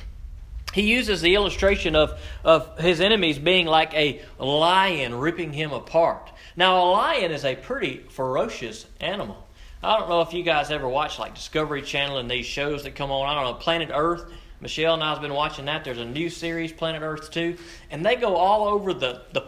he 0.74 0.82
uses 0.82 1.22
the 1.22 1.36
illustration 1.36 1.96
of, 1.96 2.20
of 2.44 2.80
his 2.80 3.00
enemies 3.00 3.38
being 3.38 3.68
like 3.68 3.94
a 3.94 4.22
lion 4.40 5.14
ripping 5.16 5.54
him 5.54 5.72
apart. 5.72 6.32
Now, 6.56 6.84
a 6.84 6.86
lion 6.92 7.32
is 7.32 7.46
a 7.46 7.56
pretty 7.56 8.04
ferocious 8.10 8.88
animal. 9.00 9.48
I 9.84 10.00
don't 10.00 10.10
know 10.10 10.22
if 10.22 10.34
you 10.34 10.44
guys 10.44 10.72
ever 10.72 10.88
watch 10.90 11.20
like 11.20 11.36
Discovery 11.36 11.82
Channel 11.82 12.18
and 12.18 12.30
these 12.30 12.46
shows 12.46 12.84
that 12.84 12.96
come 12.96 13.12
on. 13.12 13.30
I 13.30 13.36
don't 13.36 13.54
know, 13.54 13.60
Planet 13.60 13.92
Earth. 13.94 14.26
Michelle 14.64 14.94
and 14.94 15.04
I 15.04 15.10
have 15.10 15.22
been 15.22 15.34
watching 15.34 15.66
that. 15.66 15.84
There's 15.84 16.00
a 16.00 16.06
new 16.06 16.30
series, 16.30 16.72
Planet 16.72 17.02
Earth 17.02 17.30
2, 17.32 17.58
and 17.92 18.04
they 18.04 18.16
go 18.16 18.38
all 18.38 18.66
over 18.66 18.94
the, 18.94 19.24
the, 19.34 19.42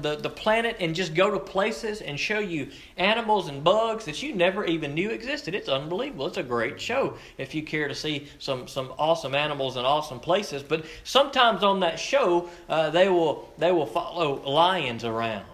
the, 0.00 0.16
the 0.16 0.30
planet 0.30 0.78
and 0.80 0.94
just 0.94 1.14
go 1.14 1.30
to 1.30 1.38
places 1.38 2.00
and 2.00 2.18
show 2.18 2.38
you 2.38 2.70
animals 2.96 3.48
and 3.48 3.62
bugs 3.62 4.06
that 4.06 4.22
you 4.22 4.34
never 4.34 4.64
even 4.64 4.94
knew 4.94 5.10
existed. 5.10 5.54
It's 5.54 5.68
unbelievable. 5.68 6.26
It's 6.26 6.38
a 6.38 6.42
great 6.42 6.80
show 6.80 7.18
if 7.36 7.54
you 7.54 7.62
care 7.62 7.86
to 7.86 7.94
see 7.94 8.28
some, 8.38 8.66
some 8.66 8.94
awesome 8.98 9.34
animals 9.34 9.76
and 9.76 9.86
awesome 9.86 10.18
places. 10.18 10.62
But 10.62 10.86
sometimes 11.04 11.62
on 11.62 11.80
that 11.80 12.00
show, 12.00 12.48
uh, 12.70 12.88
they, 12.88 13.10
will, 13.10 13.52
they 13.58 13.72
will 13.72 13.84
follow 13.84 14.42
lions 14.50 15.04
around, 15.04 15.44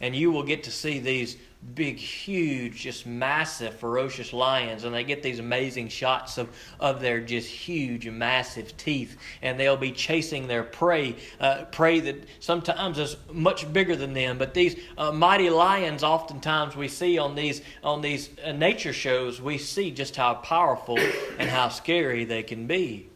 and 0.00 0.16
you 0.16 0.32
will 0.32 0.42
get 0.42 0.64
to 0.64 0.72
see 0.72 0.98
these 0.98 1.36
big, 1.74 1.96
huge, 1.96 2.82
just 2.82 3.06
massive, 3.06 3.74
ferocious 3.78 4.32
lions, 4.32 4.84
and 4.84 4.94
they 4.94 5.04
get 5.04 5.22
these 5.22 5.38
amazing 5.38 5.88
shots 5.88 6.38
of, 6.38 6.48
of 6.78 7.00
their 7.00 7.20
just 7.20 7.48
huge, 7.48 8.08
massive 8.08 8.76
teeth, 8.76 9.16
and 9.42 9.58
they'll 9.58 9.76
be 9.76 9.90
chasing 9.90 10.46
their 10.46 10.62
prey, 10.62 11.16
uh, 11.40 11.64
prey 11.72 12.00
that 12.00 12.28
sometimes 12.40 12.98
is 12.98 13.16
much 13.32 13.72
bigger 13.72 13.96
than 13.96 14.12
them. 14.12 14.38
But 14.38 14.54
these 14.54 14.76
uh, 14.98 15.12
mighty 15.12 15.50
lions, 15.50 16.04
oftentimes 16.04 16.76
we 16.76 16.88
see 16.88 17.18
on 17.18 17.34
these 17.34 17.62
on 17.82 18.02
these 18.02 18.30
uh, 18.44 18.52
nature 18.52 18.92
shows, 18.92 19.40
we 19.40 19.58
see 19.58 19.90
just 19.90 20.16
how 20.16 20.34
powerful 20.34 20.98
and 21.38 21.48
how 21.48 21.68
scary 21.70 22.24
they 22.24 22.42
can 22.42 22.66
be. 22.66 23.08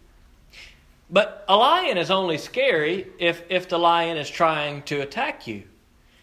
But 1.10 1.44
a 1.48 1.56
lion 1.56 1.96
is 1.96 2.10
only 2.10 2.38
scary 2.38 3.06
if 3.18 3.42
if 3.50 3.68
the 3.68 3.78
lion 3.78 4.16
is 4.16 4.28
trying 4.28 4.82
to 4.84 5.00
attack 5.00 5.46
you. 5.46 5.64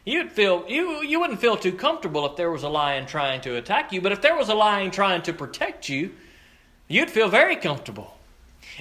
You'd 0.06 0.32
feel 0.32 0.66
you 0.68 1.02
you 1.04 1.20
wouldn't 1.20 1.42
feel 1.42 1.58
too 1.58 1.74
comfortable 1.74 2.26
if 2.26 2.36
there 2.36 2.52
was 2.52 2.64
a 2.64 2.70
lion 2.70 3.06
trying 3.06 3.42
to 3.42 3.56
attack 3.56 3.92
you, 3.92 4.02
but 4.02 4.12
if 4.12 4.22
there 4.22 4.38
was 4.38 4.50
a 4.50 4.56
lion 4.56 4.92
trying 4.92 5.24
to 5.24 5.34
protect 5.34 5.90
you, 5.90 6.12
you'd 6.88 7.10
feel 7.10 7.28
very 7.28 7.56
comfortable. 7.56 8.14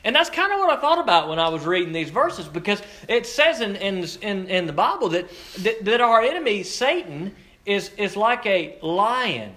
And 0.04 0.14
that's 0.14 0.28
kind 0.28 0.52
of 0.52 0.58
what 0.58 0.76
I 0.76 0.80
thought 0.80 0.98
about 0.98 1.28
when 1.28 1.38
I 1.38 1.48
was 1.48 1.64
reading 1.64 1.92
these 1.92 2.10
verses, 2.10 2.46
because 2.46 2.82
it 3.08 3.26
says 3.26 3.60
in 3.60 3.76
in 3.76 4.04
in, 4.20 4.46
in 4.48 4.66
the 4.66 4.72
Bible 4.72 5.08
that, 5.10 5.30
that 5.60 5.84
that 5.84 6.00
our 6.00 6.20
enemy 6.20 6.62
Satan 6.62 7.34
is 7.64 7.90
is 7.96 8.16
like 8.16 8.44
a 8.44 8.78
lion 8.82 9.54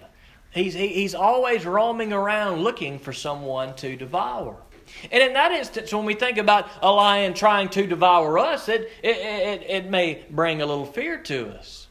He's, 0.58 0.74
he, 0.74 0.88
he's 0.88 1.14
always 1.14 1.66
roaming 1.66 2.14
around 2.14 2.62
looking 2.62 3.00
for 3.00 3.14
someone 3.14 3.76
to 3.76 3.96
devour. 3.96 4.58
And 5.12 5.22
in 5.22 5.34
that 5.34 5.52
instance, 5.52 5.94
when 5.94 6.06
we 6.06 6.14
think 6.14 6.38
about 6.38 6.70
a 6.82 6.92
lion 6.92 7.34
trying 7.34 7.70
to 7.70 7.86
devour 7.86 8.40
us, 8.40 8.70
it, 8.70 8.92
it, 9.04 9.18
it, 9.18 9.66
it 9.68 9.90
may 9.90 10.26
bring 10.30 10.62
a 10.62 10.66
little 10.66 10.86
fear 10.86 11.18
to 11.18 11.50
us. 11.50 11.88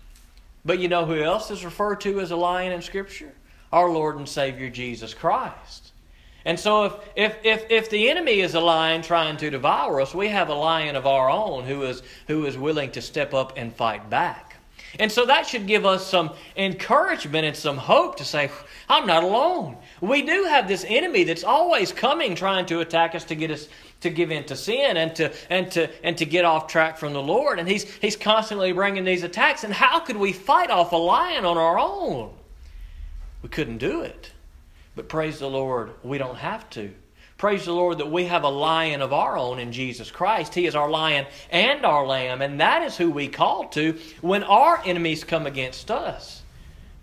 But 0.64 0.78
you 0.78 0.88
know 0.88 1.04
who 1.04 1.22
else 1.22 1.50
is 1.50 1.64
referred 1.64 2.00
to 2.02 2.20
as 2.20 2.30
a 2.30 2.36
lion 2.36 2.72
in 2.72 2.82
Scripture? 2.82 3.32
Our 3.72 3.90
Lord 3.90 4.16
and 4.16 4.28
Savior 4.28 4.68
Jesus 4.68 5.14
Christ. 5.14 5.92
And 6.44 6.58
so 6.58 6.84
if, 6.84 6.94
if, 7.16 7.38
if, 7.44 7.70
if 7.70 7.90
the 7.90 8.08
enemy 8.08 8.40
is 8.40 8.54
a 8.54 8.60
lion 8.60 9.02
trying 9.02 9.36
to 9.38 9.50
devour 9.50 10.00
us, 10.00 10.14
we 10.14 10.28
have 10.28 10.48
a 10.48 10.54
lion 10.54 10.94
of 10.94 11.06
our 11.06 11.28
own 11.28 11.64
who 11.64 11.82
is, 11.82 12.02
who 12.28 12.46
is 12.46 12.56
willing 12.56 12.92
to 12.92 13.02
step 13.02 13.34
up 13.34 13.54
and 13.56 13.74
fight 13.74 14.08
back. 14.08 14.55
And 14.98 15.12
so 15.12 15.26
that 15.26 15.46
should 15.46 15.66
give 15.66 15.84
us 15.84 16.06
some 16.06 16.32
encouragement 16.56 17.44
and 17.44 17.56
some 17.56 17.76
hope 17.76 18.16
to 18.16 18.24
say, 18.24 18.50
I'm 18.88 19.06
not 19.06 19.24
alone. 19.24 19.76
We 20.00 20.22
do 20.22 20.44
have 20.44 20.68
this 20.68 20.84
enemy 20.88 21.24
that's 21.24 21.44
always 21.44 21.92
coming 21.92 22.34
trying 22.34 22.66
to 22.66 22.80
attack 22.80 23.14
us 23.14 23.24
to 23.24 23.34
get 23.34 23.50
us 23.50 23.68
to 24.00 24.10
give 24.10 24.30
in 24.30 24.44
to 24.44 24.56
sin 24.56 24.96
and 24.96 25.14
to 25.16 25.32
and 25.50 25.70
to 25.72 25.90
and 26.04 26.16
to 26.18 26.24
get 26.24 26.44
off 26.44 26.66
track 26.66 26.98
from 26.98 27.12
the 27.12 27.22
Lord. 27.22 27.58
And 27.58 27.68
he's 27.68 27.84
he's 27.96 28.16
constantly 28.16 28.72
bringing 28.72 29.04
these 29.04 29.22
attacks. 29.22 29.64
And 29.64 29.72
how 29.72 30.00
could 30.00 30.16
we 30.16 30.32
fight 30.32 30.70
off 30.70 30.92
a 30.92 30.96
lion 30.96 31.44
on 31.44 31.58
our 31.58 31.78
own? 31.78 32.32
We 33.42 33.48
couldn't 33.48 33.78
do 33.78 34.02
it. 34.02 34.32
But 34.94 35.08
praise 35.08 35.38
the 35.38 35.50
Lord, 35.50 35.92
we 36.02 36.16
don't 36.16 36.36
have 36.36 36.68
to. 36.70 36.92
Praise 37.38 37.66
the 37.66 37.72
Lord 37.72 37.98
that 37.98 38.10
we 38.10 38.24
have 38.24 38.44
a 38.44 38.48
lion 38.48 39.02
of 39.02 39.12
our 39.12 39.36
own 39.36 39.58
in 39.58 39.70
Jesus 39.70 40.10
Christ. 40.10 40.54
He 40.54 40.64
is 40.64 40.74
our 40.74 40.88
lion 40.88 41.26
and 41.50 41.84
our 41.84 42.06
lamb, 42.06 42.40
and 42.40 42.60
that 42.60 42.82
is 42.82 42.96
who 42.96 43.10
we 43.10 43.28
call 43.28 43.68
to 43.70 43.98
when 44.22 44.42
our 44.42 44.80
enemies 44.86 45.22
come 45.22 45.46
against 45.46 45.90
us. 45.90 46.42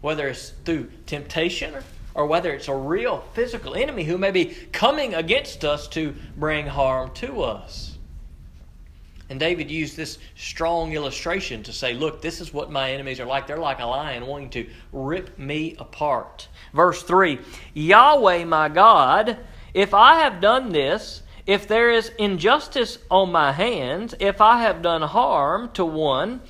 Whether 0.02 0.28
it's 0.28 0.50
through 0.66 0.90
temptation 1.06 1.76
or 2.16 2.26
whether 2.26 2.52
it's 2.52 2.68
a 2.68 2.76
real 2.76 3.24
physical 3.34 3.76
enemy 3.76 4.06
who 4.06 4.18
may 4.18 4.32
be 4.32 4.46
coming 4.72 5.14
against 5.14 5.64
us 5.64 5.88
to 5.90 6.16
bring 6.36 6.66
harm 6.66 7.12
to 7.16 7.44
us. 7.44 7.96
And 9.30 9.40
David 9.40 9.70
used 9.70 9.96
this 9.96 10.18
strong 10.36 10.94
illustration 10.94 11.62
to 11.64 11.74
say, 11.74 11.94
Look, 11.94 12.22
this 12.22 12.42
is 12.42 12.54
what 12.54 12.72
my 12.72 12.92
enemies 12.92 13.20
are 13.20 13.26
like. 13.26 13.46
They're 13.46 13.58
like 13.58 13.80
a 13.80 13.86
lion 13.86 14.26
wanting 14.26 14.50
to 14.52 14.70
rip 14.92 15.38
me 15.38 15.76
apart. 15.78 16.48
Verse 16.74 17.04
3 17.04 17.40
Yahweh 17.76 18.46
my 18.46 18.68
God 18.68 19.38
if 19.74 19.94
I 19.94 20.20
have 20.20 20.42
done 20.42 20.72
this, 20.72 21.24
if 21.46 21.68
there 21.68 21.92
is 21.92 22.12
injustice 22.18 23.00
on 23.10 23.32
my 23.32 23.52
hands, 23.52 24.16
if 24.20 24.40
I 24.40 24.62
have 24.62 24.82
done 24.82 25.02
harm 25.02 25.72
to 25.74 25.84
one 25.84 26.42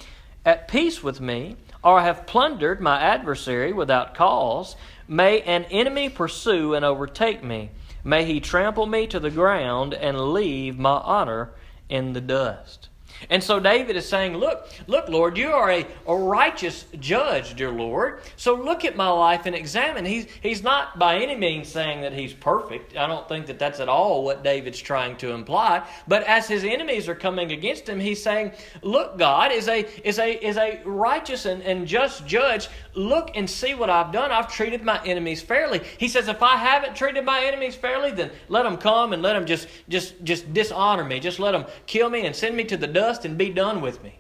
at 0.45 0.67
peace 0.67 1.01
with 1.01 1.19
me, 1.21 1.55
or 1.83 2.01
have 2.01 2.25
plundered 2.25 2.79
my 2.79 2.99
adversary 3.01 3.73
without 3.73 4.15
cause, 4.15 4.75
may 5.07 5.41
an 5.41 5.65
enemy 5.65 6.09
pursue 6.09 6.73
and 6.73 6.85
overtake 6.85 7.43
me. 7.43 7.71
May 8.03 8.25
he 8.25 8.39
trample 8.39 8.85
me 8.85 9.07
to 9.07 9.19
the 9.19 9.31
ground 9.31 9.93
and 9.93 10.33
leave 10.33 10.77
my 10.77 10.97
honor 10.97 11.51
in 11.89 12.13
the 12.13 12.21
dust. 12.21 12.89
And 13.29 13.43
so 13.43 13.59
David 13.59 13.95
is 13.95 14.07
saying, 14.07 14.37
Look, 14.37 14.67
look, 14.87 15.07
Lord, 15.09 15.37
you 15.37 15.51
are 15.51 15.71
a, 15.71 15.85
a 16.07 16.15
righteous 16.15 16.85
judge, 16.99 17.55
dear 17.55 17.71
Lord. 17.71 18.21
So 18.35 18.55
look 18.55 18.85
at 18.85 18.95
my 18.95 19.09
life 19.09 19.45
and 19.45 19.55
examine. 19.55 20.05
He's, 20.05 20.27
he's 20.41 20.63
not 20.63 20.99
by 20.99 21.17
any 21.17 21.35
means 21.35 21.67
saying 21.67 22.01
that 22.01 22.13
he's 22.13 22.33
perfect. 22.33 22.97
I 22.97 23.07
don't 23.07 23.27
think 23.27 23.47
that 23.47 23.59
that's 23.59 23.79
at 23.79 23.89
all 23.89 24.23
what 24.23 24.43
David's 24.43 24.79
trying 24.79 25.17
to 25.17 25.31
imply. 25.31 25.85
But 26.07 26.23
as 26.23 26.47
his 26.47 26.63
enemies 26.63 27.07
are 27.07 27.15
coming 27.15 27.51
against 27.51 27.87
him, 27.87 27.99
he's 27.99 28.21
saying, 28.21 28.51
Look, 28.81 29.17
God 29.17 29.51
is 29.51 29.67
a, 29.67 29.85
is 30.07 30.19
a, 30.19 30.45
is 30.45 30.57
a 30.57 30.81
righteous 30.85 31.45
and, 31.45 31.61
and 31.63 31.87
just 31.87 32.25
judge. 32.25 32.69
Look 32.95 33.31
and 33.35 33.49
see 33.49 33.73
what 33.73 33.89
I've 33.89 34.11
done. 34.11 34.31
I've 34.31 34.51
treated 34.51 34.83
my 34.83 35.03
enemies 35.03 35.41
fairly. 35.41 35.81
He 35.97 36.07
says, 36.07 36.27
If 36.27 36.43
I 36.43 36.57
haven't 36.57 36.95
treated 36.95 37.25
my 37.25 37.43
enemies 37.43 37.75
fairly, 37.75 38.11
then 38.11 38.31
let 38.49 38.63
them 38.63 38.77
come 38.77 39.13
and 39.13 39.21
let 39.21 39.33
them 39.33 39.45
just, 39.45 39.67
just, 39.89 40.23
just 40.23 40.53
dishonor 40.53 41.03
me. 41.03 41.19
Just 41.19 41.39
let 41.39 41.51
them 41.51 41.65
kill 41.85 42.09
me 42.09 42.25
and 42.25 42.35
send 42.35 42.55
me 42.55 42.63
to 42.65 42.77
the 42.77 42.87
dust 42.87 43.12
dust 43.13 43.25
and 43.25 43.37
be 43.37 43.49
done 43.49 43.81
with 43.81 44.03
me. 44.03 44.19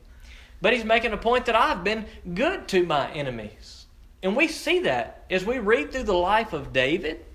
But 0.61 0.73
he's 0.73 0.85
making 0.85 1.11
a 1.11 1.17
point 1.17 1.45
that 1.47 1.55
I've 1.55 1.83
been 1.83 2.05
good 2.33 2.67
to 2.69 2.85
my 2.85 3.11
enemies. 3.11 3.85
And 4.21 4.35
we 4.35 4.47
see 4.47 4.81
that 4.81 5.25
as 5.29 5.45
we 5.45 5.59
read 5.59 5.91
through 5.91 6.03
the 6.03 6.13
life 6.13 6.53
of 6.53 6.71
David. 6.71 7.25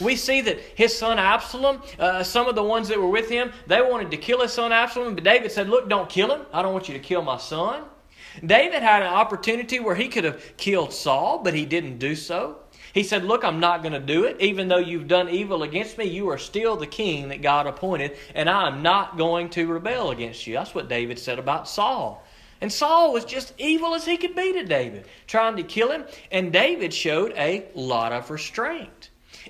We 0.00 0.16
see 0.16 0.40
that 0.40 0.58
his 0.74 0.96
son 0.96 1.18
Absalom, 1.18 1.82
uh, 1.98 2.22
some 2.22 2.48
of 2.48 2.54
the 2.54 2.62
ones 2.62 2.88
that 2.88 2.98
were 2.98 3.08
with 3.08 3.28
him, 3.28 3.52
they 3.66 3.82
wanted 3.82 4.10
to 4.12 4.16
kill 4.16 4.40
his 4.40 4.52
son 4.52 4.72
Absalom, 4.72 5.14
but 5.14 5.22
David 5.22 5.52
said, 5.52 5.68
Look, 5.68 5.88
don't 5.88 6.08
kill 6.08 6.34
him. 6.34 6.46
I 6.52 6.62
don't 6.62 6.72
want 6.72 6.88
you 6.88 6.94
to 6.94 7.00
kill 7.00 7.22
my 7.22 7.36
son. 7.36 7.84
David 8.44 8.82
had 8.82 9.02
an 9.02 9.12
opportunity 9.12 9.78
where 9.78 9.94
he 9.94 10.08
could 10.08 10.24
have 10.24 10.56
killed 10.56 10.94
Saul, 10.94 11.40
but 11.44 11.52
he 11.52 11.66
didn't 11.66 11.98
do 11.98 12.16
so. 12.16 12.56
He 12.92 13.02
said, 13.02 13.24
Look, 13.24 13.44
I'm 13.44 13.60
not 13.60 13.82
going 13.82 13.92
to 13.92 14.00
do 14.00 14.24
it. 14.24 14.36
Even 14.40 14.68
though 14.68 14.78
you've 14.78 15.08
done 15.08 15.28
evil 15.28 15.62
against 15.62 15.96
me, 15.96 16.04
you 16.04 16.28
are 16.28 16.38
still 16.38 16.76
the 16.76 16.86
king 16.86 17.28
that 17.28 17.42
God 17.42 17.66
appointed, 17.66 18.16
and 18.34 18.50
I 18.50 18.68
am 18.68 18.82
not 18.82 19.16
going 19.16 19.48
to 19.50 19.66
rebel 19.66 20.10
against 20.10 20.46
you. 20.46 20.54
That's 20.54 20.74
what 20.74 20.88
David 20.88 21.18
said 21.18 21.38
about 21.38 21.68
Saul. 21.68 22.22
And 22.60 22.72
Saul 22.72 23.12
was 23.12 23.24
just 23.24 23.54
evil 23.58 23.94
as 23.94 24.04
he 24.04 24.16
could 24.16 24.36
be 24.36 24.52
to 24.52 24.64
David, 24.64 25.06
trying 25.26 25.56
to 25.56 25.64
kill 25.64 25.90
him. 25.90 26.04
And 26.30 26.52
David 26.52 26.94
showed 26.94 27.32
a 27.36 27.64
lot 27.74 28.12
of 28.12 28.30
restraint. 28.30 29.01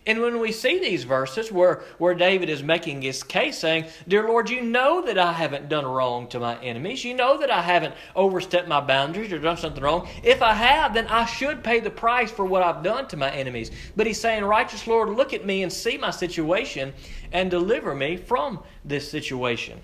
And 0.07 0.21
when 0.21 0.41
we 0.41 0.53
see 0.53 0.79
these 0.79 1.05
verses 1.05 1.53
where, 1.53 1.83
where 1.99 2.15
David 2.15 2.49
is 2.49 2.63
making 2.63 3.03
his 3.03 3.23
case 3.23 3.59
saying, 3.59 3.87
Dear 4.09 4.27
Lord, 4.27 4.51
you 4.51 4.63
know 4.63 5.05
that 5.07 5.19
I 5.19 5.33
haven't 5.33 5.69
done 5.69 5.87
wrong 5.87 6.29
to 6.29 6.41
my 6.41 6.59
enemies. 6.61 7.05
You 7.05 7.15
know 7.15 7.39
that 7.39 7.51
I 7.51 7.63
haven't 7.63 7.95
overstepped 8.17 8.69
my 8.69 8.81
boundaries 8.81 9.33
or 9.33 9.39
done 9.39 9.57
something 9.57 9.83
wrong. 9.83 10.09
If 10.23 10.43
I 10.43 10.55
have, 10.55 10.95
then 10.95 11.07
I 11.07 11.27
should 11.27 11.63
pay 11.63 11.81
the 11.81 11.91
price 11.91 12.31
for 12.31 12.45
what 12.45 12.63
I've 12.63 12.83
done 12.83 13.07
to 13.09 13.17
my 13.17 13.31
enemies. 13.31 13.71
But 13.95 14.07
he's 14.07 14.21
saying, 14.21 14.45
Righteous 14.45 14.87
Lord, 14.87 15.11
look 15.11 15.33
at 15.33 15.47
me 15.47 15.63
and 15.63 15.73
see 15.73 15.97
my 15.97 16.11
situation 16.11 16.93
and 17.33 17.51
deliver 17.51 17.95
me 17.95 18.17
from 18.17 18.61
this 18.85 19.11
situation. 19.11 19.81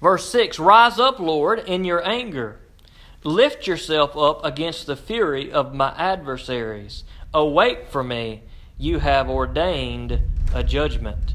Verse 0.00 0.28
6 0.30 0.58
Rise 0.58 0.98
up, 0.98 1.18
Lord, 1.18 1.60
in 1.60 1.84
your 1.84 2.06
anger. 2.06 2.58
Lift 3.24 3.66
yourself 3.66 4.16
up 4.16 4.44
against 4.44 4.86
the 4.86 4.96
fury 4.96 5.52
of 5.52 5.74
my 5.74 5.94
adversaries. 5.96 7.04
Awake 7.32 7.88
for 7.88 8.02
me 8.02 8.42
you 8.82 8.98
have 8.98 9.30
ordained 9.30 10.20
a 10.54 10.64
judgment. 10.64 11.34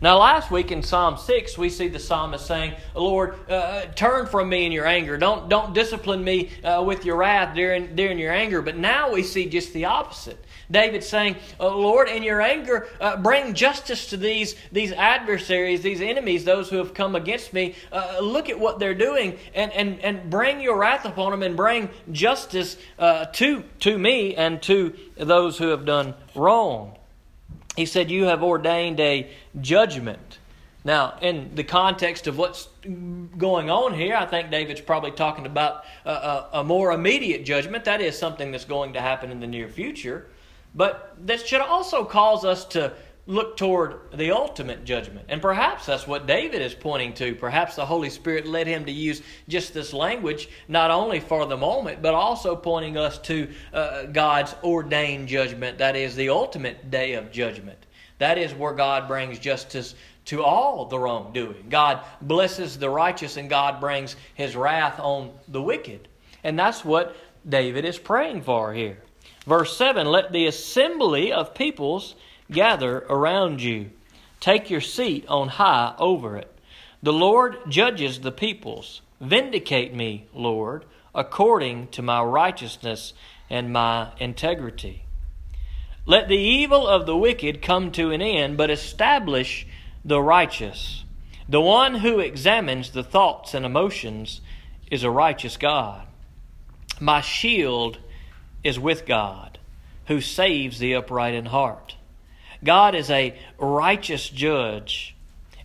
Now, 0.00 0.18
last 0.18 0.50
week 0.50 0.72
in 0.72 0.82
Psalm 0.82 1.16
6, 1.16 1.56
we 1.56 1.70
see 1.70 1.86
the 1.86 2.00
psalmist 2.00 2.44
saying, 2.44 2.74
Lord, 2.96 3.36
uh, 3.48 3.82
turn 3.94 4.26
from 4.26 4.48
me 4.48 4.66
in 4.66 4.72
your 4.72 4.84
anger. 4.84 5.16
Don't, 5.16 5.48
don't 5.48 5.72
discipline 5.74 6.24
me 6.24 6.50
uh, 6.64 6.82
with 6.84 7.04
your 7.04 7.14
wrath 7.18 7.54
during, 7.54 7.94
during 7.94 8.18
your 8.18 8.32
anger. 8.32 8.62
But 8.62 8.76
now 8.76 9.12
we 9.12 9.22
see 9.22 9.48
just 9.48 9.72
the 9.72 9.84
opposite. 9.84 10.44
David 10.72 11.04
saying, 11.04 11.36
uh, 11.60 11.68
Lord, 11.68 12.08
in 12.08 12.24
your 12.24 12.40
anger, 12.40 12.88
uh, 13.00 13.16
bring 13.16 13.54
justice 13.54 14.08
to 14.10 14.16
these, 14.16 14.56
these 14.72 14.90
adversaries, 14.92 15.82
these 15.82 16.00
enemies, 16.00 16.44
those 16.44 16.68
who 16.68 16.78
have 16.78 16.94
come 16.94 17.14
against 17.14 17.52
me. 17.52 17.76
Uh, 17.92 18.18
look 18.20 18.48
at 18.48 18.58
what 18.58 18.80
they're 18.80 18.94
doing 18.94 19.38
and, 19.54 19.70
and, 19.72 20.00
and 20.00 20.28
bring 20.28 20.60
your 20.60 20.76
wrath 20.76 21.04
upon 21.04 21.30
them 21.30 21.42
and 21.42 21.56
bring 21.56 21.88
justice 22.10 22.76
uh, 22.98 23.26
to, 23.26 23.62
to 23.78 23.96
me 23.96 24.34
and 24.34 24.60
to 24.62 24.96
those 25.16 25.58
who 25.58 25.68
have 25.68 25.84
done 25.84 26.14
wrong 26.34 26.96
he 27.76 27.86
said, 27.86 28.10
You 28.10 28.24
have 28.24 28.42
ordained 28.42 29.00
a 29.00 29.30
judgment. 29.60 30.38
Now, 30.84 31.16
in 31.20 31.54
the 31.54 31.62
context 31.62 32.26
of 32.26 32.36
what's 32.36 32.68
going 33.38 33.70
on 33.70 33.94
here, 33.94 34.16
I 34.16 34.26
think 34.26 34.50
David's 34.50 34.80
probably 34.80 35.12
talking 35.12 35.46
about 35.46 35.84
a, 36.04 36.10
a, 36.10 36.48
a, 36.54 36.64
more 36.64 36.90
immediate 36.90 37.44
judgment. 37.44 37.84
That 37.84 38.00
is 38.00 38.18
something 38.18 38.50
that's 38.50 38.64
going 38.64 38.94
to 38.94 39.00
happen 39.00 39.30
in 39.30 39.38
the 39.38 39.46
near 39.46 39.68
future. 39.68 40.26
But 40.74 41.16
that 41.26 41.46
should 41.46 41.60
also 41.60 42.04
cause 42.04 42.44
us 42.44 42.64
to 42.66 42.92
look 43.26 43.56
toward 43.56 44.00
the 44.14 44.32
ultimate 44.32 44.84
judgment. 44.84 45.26
And 45.28 45.40
perhaps 45.40 45.86
that's 45.86 46.08
what 46.08 46.26
David 46.26 46.60
is 46.60 46.74
pointing 46.74 47.12
to. 47.14 47.34
Perhaps 47.36 47.76
the 47.76 47.86
Holy 47.86 48.10
Spirit 48.10 48.46
led 48.46 48.66
him 48.66 48.84
to 48.86 48.92
use 48.92 49.22
just 49.48 49.72
this 49.72 49.92
language, 49.92 50.48
not 50.66 50.90
only 50.90 51.20
for 51.20 51.46
the 51.46 51.56
moment, 51.56 52.02
but 52.02 52.14
also 52.14 52.56
pointing 52.56 52.96
us 52.96 53.18
to 53.18 53.48
uh, 53.72 54.04
God's 54.06 54.54
ordained 54.64 55.28
judgment. 55.28 55.78
That 55.78 55.94
is 55.94 56.16
the 56.16 56.30
ultimate 56.30 56.90
day 56.90 57.14
of 57.14 57.30
judgment. 57.30 57.78
That 58.18 58.38
is 58.38 58.54
where 58.54 58.72
God 58.72 59.06
brings 59.06 59.38
justice 59.38 59.94
to 60.26 60.42
all 60.42 60.86
the 60.86 60.98
wrongdoing. 60.98 61.66
God 61.68 62.00
blesses 62.22 62.78
the 62.78 62.90
righteous 62.90 63.36
and 63.36 63.48
God 63.48 63.80
brings 63.80 64.16
his 64.34 64.56
wrath 64.56 64.98
on 64.98 65.32
the 65.48 65.62
wicked. 65.62 66.08
And 66.44 66.58
that's 66.58 66.84
what 66.84 67.16
David 67.48 67.84
is 67.84 67.98
praying 67.98 68.42
for 68.42 68.72
here. 68.72 68.98
Verse 69.46 69.76
7 69.76 70.06
Let 70.06 70.32
the 70.32 70.46
assembly 70.46 71.32
of 71.32 71.54
peoples 71.54 72.14
gather 72.50 72.98
around 73.08 73.62
you. 73.62 73.90
Take 74.40 74.70
your 74.70 74.80
seat 74.80 75.24
on 75.28 75.48
high 75.48 75.94
over 75.98 76.36
it. 76.36 76.52
The 77.02 77.12
Lord 77.12 77.58
judges 77.68 78.20
the 78.20 78.32
peoples. 78.32 79.02
Vindicate 79.20 79.94
me, 79.94 80.26
Lord, 80.34 80.84
according 81.14 81.88
to 81.88 82.02
my 82.02 82.22
righteousness 82.22 83.12
and 83.48 83.72
my 83.72 84.10
integrity. 84.18 85.04
Let 86.06 86.28
the 86.28 86.36
evil 86.36 86.88
of 86.88 87.06
the 87.06 87.16
wicked 87.16 87.62
come 87.62 87.92
to 87.92 88.10
an 88.10 88.20
end, 88.20 88.56
but 88.56 88.70
establish 88.70 89.66
the 90.04 90.20
righteous. 90.20 91.04
The 91.48 91.60
one 91.60 91.96
who 91.96 92.18
examines 92.18 92.90
the 92.90 93.04
thoughts 93.04 93.54
and 93.54 93.64
emotions 93.64 94.40
is 94.90 95.04
a 95.04 95.10
righteous 95.10 95.56
God. 95.56 96.06
My 97.00 97.20
shield 97.20 97.98
is 98.64 98.78
with 98.78 99.06
God. 99.06 99.58
who 100.06 100.20
saves 100.20 100.78
the 100.78 100.94
upright 100.94 101.34
in 101.34 101.46
heart. 101.46 101.96
God 102.64 102.94
is 102.94 103.10
a 103.10 103.38
righteous 103.58 104.28
judge 104.28 105.14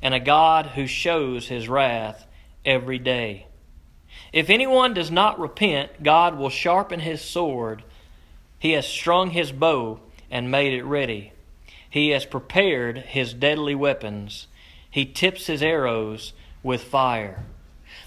and 0.01 0.13
a 0.13 0.19
God 0.19 0.67
who 0.67 0.87
shows 0.87 1.47
his 1.47 1.67
wrath 1.67 2.25
every 2.65 2.99
day. 2.99 3.47
If 4.33 4.49
anyone 4.49 4.93
does 4.93 5.09
not 5.09 5.39
repent, 5.39 6.03
God 6.03 6.37
will 6.37 6.49
sharpen 6.49 6.99
his 6.99 7.21
sword. 7.21 7.83
He 8.59 8.71
has 8.71 8.87
strung 8.87 9.31
his 9.31 9.51
bow 9.51 9.99
and 10.29 10.51
made 10.51 10.73
it 10.73 10.83
ready. 10.83 11.33
He 11.89 12.09
has 12.09 12.25
prepared 12.25 12.97
his 12.97 13.33
deadly 13.33 13.75
weapons. 13.75 14.47
He 14.89 15.05
tips 15.05 15.47
his 15.47 15.63
arrows 15.63 16.33
with 16.61 16.83
fire. 16.83 17.43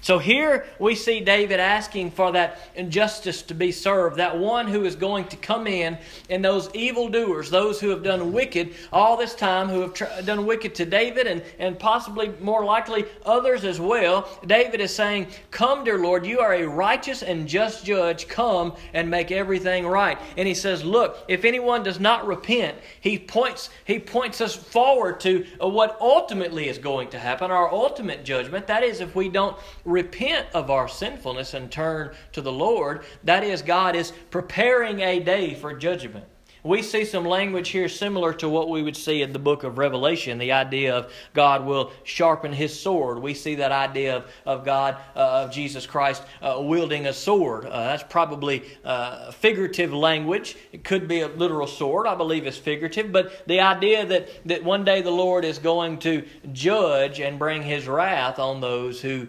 So 0.02 0.18
here 0.18 0.66
we 0.78 0.94
see 0.94 1.20
David 1.20 1.60
asking 1.60 2.12
for 2.12 2.32
that 2.32 2.58
injustice 2.74 3.42
to 3.42 3.54
be 3.54 3.70
served, 3.70 4.16
that 4.16 4.38
one 4.38 4.66
who 4.66 4.84
is 4.84 4.96
going 4.96 5.26
to 5.28 5.36
come 5.36 5.66
in 5.66 5.98
and 6.30 6.44
those 6.44 6.74
evildoers, 6.74 7.50
those 7.50 7.80
who 7.80 7.90
have 7.90 8.02
done 8.02 8.32
wicked 8.32 8.74
all 8.92 9.16
this 9.16 9.34
time, 9.34 9.68
who 9.68 9.82
have 9.82 9.94
tr- 9.94 10.22
done 10.24 10.46
wicked 10.46 10.74
to 10.76 10.86
David 10.86 11.26
and, 11.26 11.42
and 11.58 11.78
possibly 11.78 12.32
more 12.40 12.64
likely 12.64 13.04
others 13.26 13.64
as 13.64 13.78
well. 13.78 14.28
David 14.46 14.80
is 14.80 14.94
saying, 14.94 15.26
Come, 15.50 15.84
dear 15.84 15.98
Lord, 15.98 16.24
you 16.24 16.40
are 16.40 16.54
a 16.54 16.66
righteous 16.66 17.22
and 17.22 17.46
just 17.46 17.84
judge. 17.84 18.26
Come 18.26 18.74
and 18.94 19.10
make 19.10 19.30
everything 19.30 19.86
right. 19.86 20.18
And 20.38 20.48
he 20.48 20.54
says, 20.54 20.82
Look, 20.82 21.24
if 21.28 21.44
anyone 21.44 21.82
does 21.82 22.00
not 22.00 22.26
repent, 22.26 22.78
he 23.00 23.18
points, 23.18 23.68
he 23.84 23.98
points 23.98 24.40
us 24.40 24.54
forward 24.54 25.20
to 25.20 25.44
what 25.60 25.98
ultimately 26.00 26.68
is 26.68 26.78
going 26.78 27.10
to 27.10 27.18
happen, 27.18 27.50
our 27.50 27.70
ultimate 27.70 28.24
judgment. 28.24 28.66
That 28.66 28.82
is, 28.82 29.00
if 29.00 29.14
we 29.14 29.28
don't 29.28 29.56
repent 29.90 30.46
of 30.54 30.70
our 30.70 30.88
sinfulness 30.88 31.54
and 31.54 31.70
turn 31.70 32.14
to 32.32 32.40
the 32.40 32.52
Lord, 32.52 33.04
that 33.24 33.44
is, 33.44 33.62
God 33.62 33.96
is 33.96 34.12
preparing 34.30 35.00
a 35.00 35.20
day 35.20 35.54
for 35.54 35.74
judgment. 35.74 36.24
We 36.62 36.82
see 36.82 37.06
some 37.06 37.24
language 37.24 37.70
here 37.70 37.88
similar 37.88 38.34
to 38.34 38.48
what 38.48 38.68
we 38.68 38.82
would 38.82 38.96
see 38.96 39.22
in 39.22 39.32
the 39.32 39.38
book 39.38 39.64
of 39.64 39.78
Revelation 39.78 40.36
the 40.36 40.52
idea 40.52 40.94
of 40.94 41.12
God 41.32 41.64
will 41.64 41.92
sharpen 42.04 42.52
his 42.52 42.78
sword. 42.78 43.18
We 43.18 43.32
see 43.32 43.54
that 43.56 43.72
idea 43.72 44.16
of, 44.16 44.30
of 44.44 44.64
God, 44.64 44.98
uh, 45.16 45.44
of 45.44 45.52
Jesus 45.52 45.86
Christ, 45.86 46.22
uh, 46.42 46.60
wielding 46.60 47.06
a 47.06 47.14
sword. 47.14 47.64
Uh, 47.64 47.84
that's 47.84 48.02
probably 48.02 48.64
uh, 48.84 49.30
figurative 49.32 49.94
language. 49.94 50.56
It 50.72 50.84
could 50.84 51.08
be 51.08 51.22
a 51.22 51.28
literal 51.28 51.66
sword. 51.66 52.06
I 52.06 52.14
believe 52.14 52.46
it's 52.46 52.58
figurative. 52.58 53.10
But 53.10 53.46
the 53.46 53.60
idea 53.60 54.04
that, 54.04 54.28
that 54.46 54.62
one 54.62 54.84
day 54.84 55.00
the 55.00 55.10
Lord 55.10 55.46
is 55.46 55.58
going 55.58 55.98
to 56.00 56.26
judge 56.52 57.20
and 57.20 57.38
bring 57.38 57.62
his 57.62 57.88
wrath 57.88 58.38
on 58.38 58.60
those 58.60 59.00
who 59.00 59.28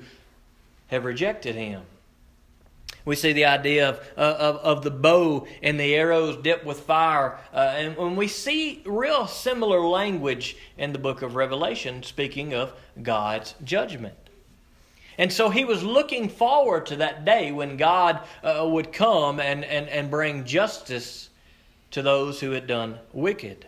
have 0.91 1.05
rejected 1.05 1.55
him. 1.55 1.81
We 3.03 3.15
see 3.15 3.33
the 3.33 3.45
idea 3.45 3.89
of, 3.89 3.99
of, 4.15 4.55
of 4.57 4.83
the 4.83 4.91
bow 4.91 5.47
and 5.63 5.79
the 5.79 5.95
arrows 5.95 6.37
dipped 6.37 6.65
with 6.65 6.81
fire. 6.81 7.39
Uh, 7.51 7.73
and 7.75 7.97
when 7.97 8.15
we 8.15 8.27
see 8.27 8.83
real 8.85 9.25
similar 9.25 9.81
language 9.81 10.55
in 10.77 10.93
the 10.93 10.99
book 10.99 11.23
of 11.23 11.35
Revelation, 11.35 12.03
speaking 12.03 12.53
of 12.53 12.73
God's 13.01 13.55
judgment. 13.63 14.15
And 15.17 15.33
so 15.33 15.49
he 15.49 15.65
was 15.65 15.83
looking 15.83 16.29
forward 16.29 16.85
to 16.87 16.97
that 16.97 17.25
day 17.25 17.51
when 17.51 17.77
God 17.77 18.21
uh, 18.43 18.67
would 18.69 18.93
come 18.93 19.39
and, 19.39 19.65
and, 19.65 19.87
and 19.89 20.11
bring 20.11 20.45
justice 20.45 21.29
to 21.91 22.01
those 22.01 22.39
who 22.39 22.51
had 22.51 22.67
done 22.67 22.99
wicked. 23.13 23.65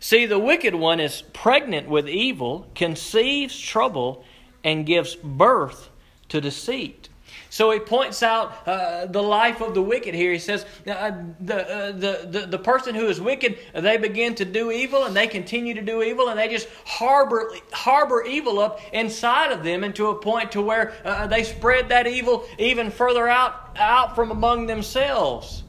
See, 0.00 0.26
the 0.26 0.38
wicked 0.38 0.74
one 0.74 1.00
is 1.00 1.22
pregnant 1.32 1.88
with 1.88 2.08
evil, 2.08 2.66
conceives 2.74 3.58
trouble, 3.58 4.24
and 4.62 4.86
gives 4.86 5.14
birth 5.16 5.87
to 6.28 6.40
deceit. 6.40 7.08
So 7.50 7.70
he 7.70 7.78
points 7.78 8.22
out 8.22 8.66
uh, 8.68 9.06
the 9.06 9.22
life 9.22 9.62
of 9.62 9.74
the 9.74 9.82
wicked 9.82 10.14
here. 10.14 10.32
He 10.32 10.38
says 10.38 10.66
uh, 10.86 11.12
the, 11.40 11.68
uh, 11.68 11.92
the, 11.92 12.28
the, 12.30 12.46
the 12.46 12.58
person 12.58 12.94
who 12.94 13.06
is 13.06 13.20
wicked, 13.20 13.58
they 13.74 13.96
begin 13.96 14.34
to 14.36 14.44
do 14.44 14.70
evil 14.70 15.04
and 15.04 15.16
they 15.16 15.26
continue 15.26 15.74
to 15.74 15.82
do 15.82 16.02
evil 16.02 16.28
and 16.28 16.38
they 16.38 16.48
just 16.48 16.68
harbor, 16.84 17.50
harbor 17.72 18.22
evil 18.22 18.58
up 18.58 18.80
inside 18.92 19.50
of 19.52 19.64
them 19.64 19.82
and 19.82 19.94
to 19.96 20.08
a 20.08 20.14
point 20.14 20.52
to 20.52 20.62
where 20.62 20.92
uh, 21.04 21.26
they 21.26 21.42
spread 21.42 21.88
that 21.88 22.06
evil 22.06 22.44
even 22.58 22.90
further 22.90 23.28
out, 23.28 23.76
out 23.76 24.14
from 24.14 24.30
among 24.30 24.66
themselves. 24.66 25.62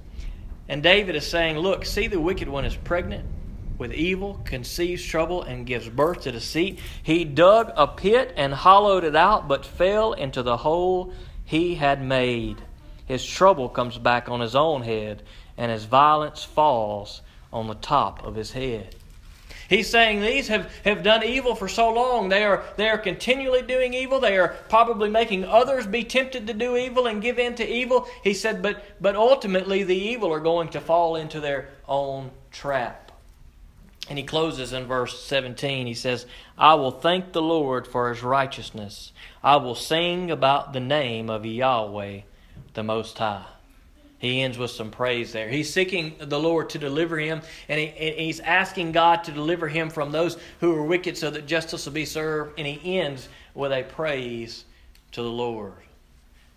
And 0.67 0.83
David 0.83 1.15
is 1.15 1.25
saying, 1.25 1.57
Look, 1.57 1.85
see, 1.85 2.07
the 2.07 2.19
wicked 2.19 2.47
one 2.47 2.65
is 2.65 2.75
pregnant 2.75 3.25
with 3.79 3.93
evil, 3.93 4.39
conceives 4.45 5.03
trouble, 5.03 5.41
and 5.41 5.65
gives 5.65 5.89
birth 5.89 6.21
to 6.21 6.31
deceit. 6.31 6.79
He 7.01 7.25
dug 7.25 7.71
a 7.75 7.87
pit 7.87 8.33
and 8.35 8.53
hollowed 8.53 9.03
it 9.03 9.15
out, 9.15 9.47
but 9.47 9.65
fell 9.65 10.13
into 10.13 10.43
the 10.43 10.57
hole 10.57 11.13
he 11.45 11.75
had 11.75 12.03
made. 12.03 12.61
His 13.05 13.25
trouble 13.25 13.69
comes 13.69 13.97
back 13.97 14.29
on 14.29 14.41
his 14.41 14.55
own 14.55 14.83
head, 14.83 15.23
and 15.57 15.71
his 15.71 15.85
violence 15.85 16.43
falls 16.43 17.21
on 17.51 17.67
the 17.67 17.73
top 17.73 18.23
of 18.23 18.35
his 18.35 18.51
head. 18.51 18.95
He's 19.69 19.87
saying 19.87 20.21
these 20.21 20.47
have, 20.47 20.71
have 20.83 21.03
done 21.03 21.23
evil 21.23 21.53
for 21.53 21.67
so 21.67 21.93
long. 21.93 22.29
They 22.29 22.43
are, 22.43 22.63
they 22.75 22.89
are 22.89 22.97
continually 22.97 23.61
doing 23.61 23.93
evil. 23.93 24.19
They 24.19 24.37
are 24.37 24.55
probably 24.67 25.09
making 25.09 25.45
others 25.45 25.85
be 25.85 26.03
tempted 26.03 26.47
to 26.47 26.53
do 26.53 26.75
evil 26.75 27.05
and 27.05 27.21
give 27.21 27.37
in 27.37 27.53
to 27.55 27.67
evil. 27.67 28.07
He 28.23 28.33
said, 28.33 28.63
but, 28.63 28.83
but 28.99 29.15
ultimately 29.15 29.83
the 29.83 29.95
evil 29.95 30.33
are 30.33 30.39
going 30.39 30.69
to 30.69 30.81
fall 30.81 31.15
into 31.15 31.39
their 31.39 31.69
own 31.87 32.31
trap. 32.51 33.08
And 34.09 34.17
he 34.17 34.25
closes 34.25 34.73
in 34.73 34.87
verse 34.87 35.23
17. 35.23 35.85
He 35.85 35.93
says, 35.93 36.25
I 36.57 36.73
will 36.73 36.91
thank 36.91 37.31
the 37.31 37.43
Lord 37.43 37.87
for 37.87 38.09
his 38.09 38.23
righteousness. 38.23 39.13
I 39.43 39.57
will 39.57 39.75
sing 39.75 40.31
about 40.31 40.73
the 40.73 40.79
name 40.79 41.29
of 41.29 41.45
Yahweh, 41.45 42.21
the 42.73 42.83
Most 42.83 43.19
High. 43.19 43.45
He 44.17 44.41
ends 44.41 44.57
with 44.57 44.71
some 44.71 44.91
praise 44.91 45.31
there. 45.31 45.47
He's 45.47 45.71
seeking 45.71 46.15
the 46.19 46.39
Lord 46.39 46.71
to 46.71 46.77
deliver 46.77 47.17
him, 47.17 47.41
and, 47.69 47.79
he, 47.79 47.87
and 47.87 48.19
he's 48.19 48.41
asking 48.41 48.91
God 48.91 49.23
to 49.23 49.31
deliver 49.31 49.69
him 49.69 49.89
from 49.89 50.11
those 50.11 50.37
who 50.59 50.75
are 50.75 50.83
wicked 50.83 51.15
so 51.15 51.29
that 51.29 51.45
justice 51.45 51.85
will 51.85 51.93
be 51.93 52.05
served. 52.05 52.57
And 52.57 52.67
he 52.67 52.99
ends 52.99 53.29
with 53.53 53.71
a 53.71 53.83
praise 53.83 54.65
to 55.13 55.21
the 55.21 55.29
Lord. 55.29 55.73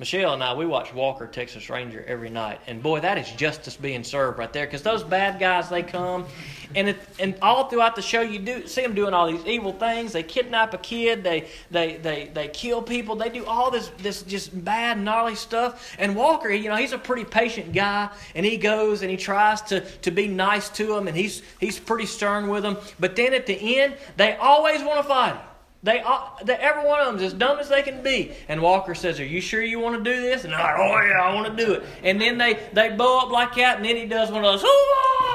Michelle 0.03 0.35
and 0.35 0.43
I, 0.43 0.53
we 0.53 0.67
watch 0.67 0.93
Walker, 0.93 1.29
Texas 1.29 1.71
Ranger 1.71 2.05
every 2.09 2.29
night, 2.29 2.61
and 2.67 2.83
boy, 2.83 2.99
that 2.99 3.19
is 3.19 3.31
justice 3.37 3.77
being 3.77 4.03
served 4.03 4.37
right 4.37 4.53
there. 4.53 4.67
Because 4.67 4.83
those 4.83 5.05
bad 5.05 5.39
guys, 5.39 5.69
they 5.69 5.85
come, 5.85 6.27
and 6.75 6.89
it, 6.89 6.97
and 7.21 7.37
all 7.41 7.69
throughout 7.69 7.95
the 7.95 8.03
show, 8.03 8.21
you 8.21 8.41
do 8.41 8.67
see 8.67 8.83
them 8.83 8.97
doing 8.97 9.15
all 9.15 9.31
these 9.31 9.47
evil 9.47 9.73
things. 9.73 10.13
They 10.13 10.25
kidnap 10.25 10.75
a 10.75 10.79
kid, 10.79 11.23
they 11.23 11.47
they 11.71 11.99
they 11.99 12.33
they 12.35 12.49
kill 12.49 12.83
people, 12.83 13.15
they 13.15 13.29
do 13.29 13.45
all 13.45 13.71
this 13.71 13.93
this 13.99 14.23
just 14.25 14.65
bad, 14.65 14.99
gnarly 14.99 15.37
stuff. 15.37 15.95
And 16.01 16.17
Walker, 16.17 16.51
you 16.51 16.69
know, 16.69 16.75
he's 16.75 16.91
a 16.91 16.99
pretty 16.99 17.25
patient 17.25 17.73
guy, 17.73 18.11
and 18.35 18.45
he 18.45 18.57
goes 18.57 19.03
and 19.03 19.11
he 19.13 19.17
tries 19.17 19.63
to 19.63 19.83
to 19.83 20.11
be 20.11 20.27
nice 20.27 20.69
to 20.71 20.87
them, 20.87 21.07
and 21.07 21.17
he's 21.17 21.43
he's 21.61 21.79
pretty 21.79 22.07
stern 22.07 22.49
with 22.49 22.65
them. 22.65 22.77
But 22.99 23.15
then 23.15 23.35
at 23.35 23.47
the 23.47 23.79
end, 23.79 23.95
they 24.17 24.35
always 24.35 24.83
want 24.83 25.01
to 25.01 25.05
fight 25.05 25.35
him. 25.37 25.52
They, 25.85 26.01
uh, 26.01 26.21
they, 26.45 26.55
every 26.55 26.87
one 26.87 27.01
of 27.01 27.07
them 27.07 27.17
is 27.17 27.33
as 27.33 27.33
dumb 27.33 27.59
as 27.59 27.69
they 27.69 27.83
can 27.83 28.05
be. 28.05 28.31
And 28.49 28.63
Walker 28.63 28.95
says, 28.95 29.19
"Are 29.19 29.25
you 29.25 29.41
sure 29.41 29.61
you 29.61 29.81
want 29.81 30.03
to 30.03 30.15
do 30.15 30.21
this?" 30.21 30.45
And 30.45 30.53
they're 30.53 30.61
like, 30.61 30.77
"Oh 30.79 31.01
yeah, 31.03 31.21
I 31.21 31.35
want 31.35 31.57
to 31.57 31.65
do 31.65 31.73
it." 31.73 31.85
And 32.05 32.21
then 32.21 32.39
they 32.39 32.55
they 32.73 32.91
bow 32.91 33.19
up 33.19 33.33
like 33.33 33.57
that, 33.57 33.79
and 33.79 33.85
then 33.85 33.97
he 33.97 34.07
does 34.07 34.31
one 34.31 34.45
of 34.45 34.61
those. 34.61 34.71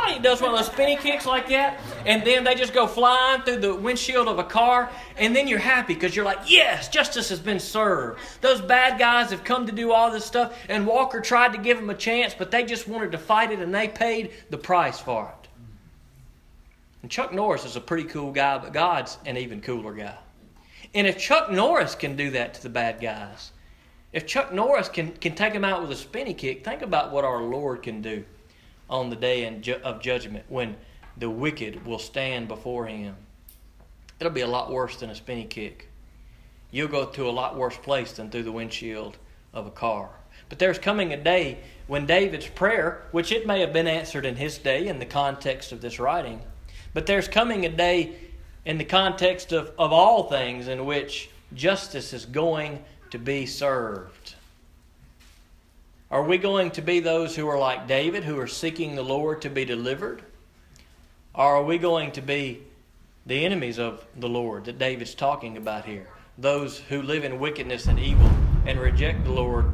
He 0.07 0.19
does 0.19 0.41
one 0.41 0.51
of 0.51 0.57
those 0.57 0.67
spinny 0.67 0.95
kicks 0.95 1.25
like 1.25 1.49
that, 1.49 1.81
and 2.05 2.23
then 2.23 2.45
they 2.45 2.55
just 2.55 2.73
go 2.73 2.87
flying 2.87 3.41
through 3.41 3.57
the 3.57 3.75
windshield 3.75 4.29
of 4.29 4.39
a 4.39 4.43
car. 4.45 4.89
And 5.17 5.35
then 5.35 5.49
you're 5.49 5.59
happy 5.59 5.93
because 5.93 6.15
you're 6.15 6.23
like, 6.23 6.49
"Yes, 6.49 6.87
justice 6.87 7.27
has 7.27 7.41
been 7.41 7.59
served." 7.59 8.21
Those 8.39 8.61
bad 8.61 8.97
guys 8.97 9.31
have 9.31 9.43
come 9.43 9.65
to 9.65 9.73
do 9.73 9.91
all 9.91 10.11
this 10.11 10.23
stuff, 10.23 10.57
and 10.69 10.87
Walker 10.87 11.19
tried 11.19 11.51
to 11.53 11.57
give 11.57 11.77
them 11.77 11.89
a 11.89 11.95
chance, 11.95 12.33
but 12.33 12.51
they 12.51 12.63
just 12.63 12.87
wanted 12.87 13.11
to 13.11 13.17
fight 13.17 13.51
it, 13.51 13.59
and 13.59 13.75
they 13.75 13.89
paid 13.89 14.31
the 14.49 14.57
price 14.57 14.97
for 14.97 15.33
it. 15.41 15.49
And 17.01 17.11
Chuck 17.11 17.33
Norris 17.33 17.65
is 17.65 17.75
a 17.75 17.81
pretty 17.81 18.05
cool 18.05 18.31
guy, 18.31 18.57
but 18.59 18.71
God's 18.71 19.17
an 19.25 19.35
even 19.35 19.59
cooler 19.59 19.93
guy. 19.93 20.15
And 20.97 21.05
if 21.05 21.19
Chuck 21.19 21.51
Norris 21.51 21.93
can 21.93 22.15
do 22.15 22.31
that 22.31 22.55
to 22.55 22.63
the 22.63 22.69
bad 22.69 22.99
guys, 22.99 23.51
if 24.13 24.25
Chuck 24.25 24.51
Norris 24.51 24.89
can, 24.89 25.11
can 25.11 25.35
take 25.35 25.53
them 25.53 25.63
out 25.63 25.79
with 25.79 25.91
a 25.91 25.95
spinny 25.95 26.33
kick, 26.33 26.65
think 26.65 26.81
about 26.81 27.11
what 27.11 27.23
our 27.23 27.43
Lord 27.43 27.83
can 27.83 28.01
do 28.01 28.25
on 28.89 29.11
the 29.11 29.15
day 29.15 29.45
of 29.83 30.01
judgment 30.01 30.45
when 30.49 30.75
the 31.15 31.29
wicked 31.29 31.85
will 31.85 31.99
stand 31.99 32.47
before 32.47 32.87
him. 32.87 33.15
It'll 34.19 34.33
be 34.33 34.41
a 34.41 34.47
lot 34.47 34.71
worse 34.71 34.95
than 34.95 35.11
a 35.11 35.15
spinny 35.15 35.45
kick. 35.45 35.87
You'll 36.71 36.87
go 36.87 37.05
to 37.05 37.29
a 37.29 37.29
lot 37.29 37.55
worse 37.55 37.77
place 37.77 38.13
than 38.13 38.31
through 38.31 38.43
the 38.43 38.51
windshield 38.51 39.19
of 39.53 39.67
a 39.67 39.71
car. 39.71 40.09
But 40.49 40.57
there's 40.57 40.79
coming 40.79 41.13
a 41.13 41.23
day 41.23 41.59
when 41.85 42.07
David's 42.07 42.47
prayer, 42.47 43.03
which 43.11 43.31
it 43.31 43.45
may 43.45 43.59
have 43.59 43.71
been 43.71 43.87
answered 43.87 44.25
in 44.25 44.37
his 44.37 44.57
day 44.57 44.87
in 44.87 44.97
the 44.97 45.05
context 45.05 45.71
of 45.71 45.79
this 45.79 45.99
writing, 45.99 46.41
but 46.95 47.05
there's 47.05 47.27
coming 47.27 47.67
a 47.67 47.69
day 47.69 48.15
in 48.67 48.77
the 48.77 48.83
context 48.83 49.53
of, 49.53 49.71
of 49.79 49.93
all 49.93 50.23
things 50.23 50.67
in 50.67 50.85
which 50.85 51.29
justice 51.53 52.11
is 52.11 52.25
going 52.25 52.83
to 53.09 53.17
be 53.17 53.45
served. 53.45 54.35
Are 56.11 56.23
we 56.23 56.37
going 56.37 56.71
to 56.71 56.81
be 56.81 56.99
those 56.99 57.33
who 57.33 57.47
are 57.47 57.57
like 57.57 57.87
David, 57.87 58.25
who 58.25 58.37
are 58.37 58.45
seeking 58.45 58.95
the 58.95 59.03
Lord 59.03 59.41
to 59.43 59.49
be 59.49 59.63
delivered? 59.63 60.21
Or 61.33 61.55
are 61.55 61.63
we 61.63 61.77
going 61.77 62.11
to 62.11 62.21
be 62.21 62.61
the 63.25 63.45
enemies 63.45 63.79
of 63.79 64.05
the 64.17 64.27
Lord 64.27 64.65
that 64.65 64.77
David's 64.77 65.15
talking 65.15 65.55
about 65.55 65.85
here? 65.85 66.09
Those 66.37 66.77
who 66.77 67.01
live 67.01 67.23
in 67.23 67.39
wickedness 67.39 67.87
and 67.87 67.97
evil 67.97 68.29
and 68.65 68.77
reject 68.81 69.23
the 69.23 69.31
Lord, 69.31 69.71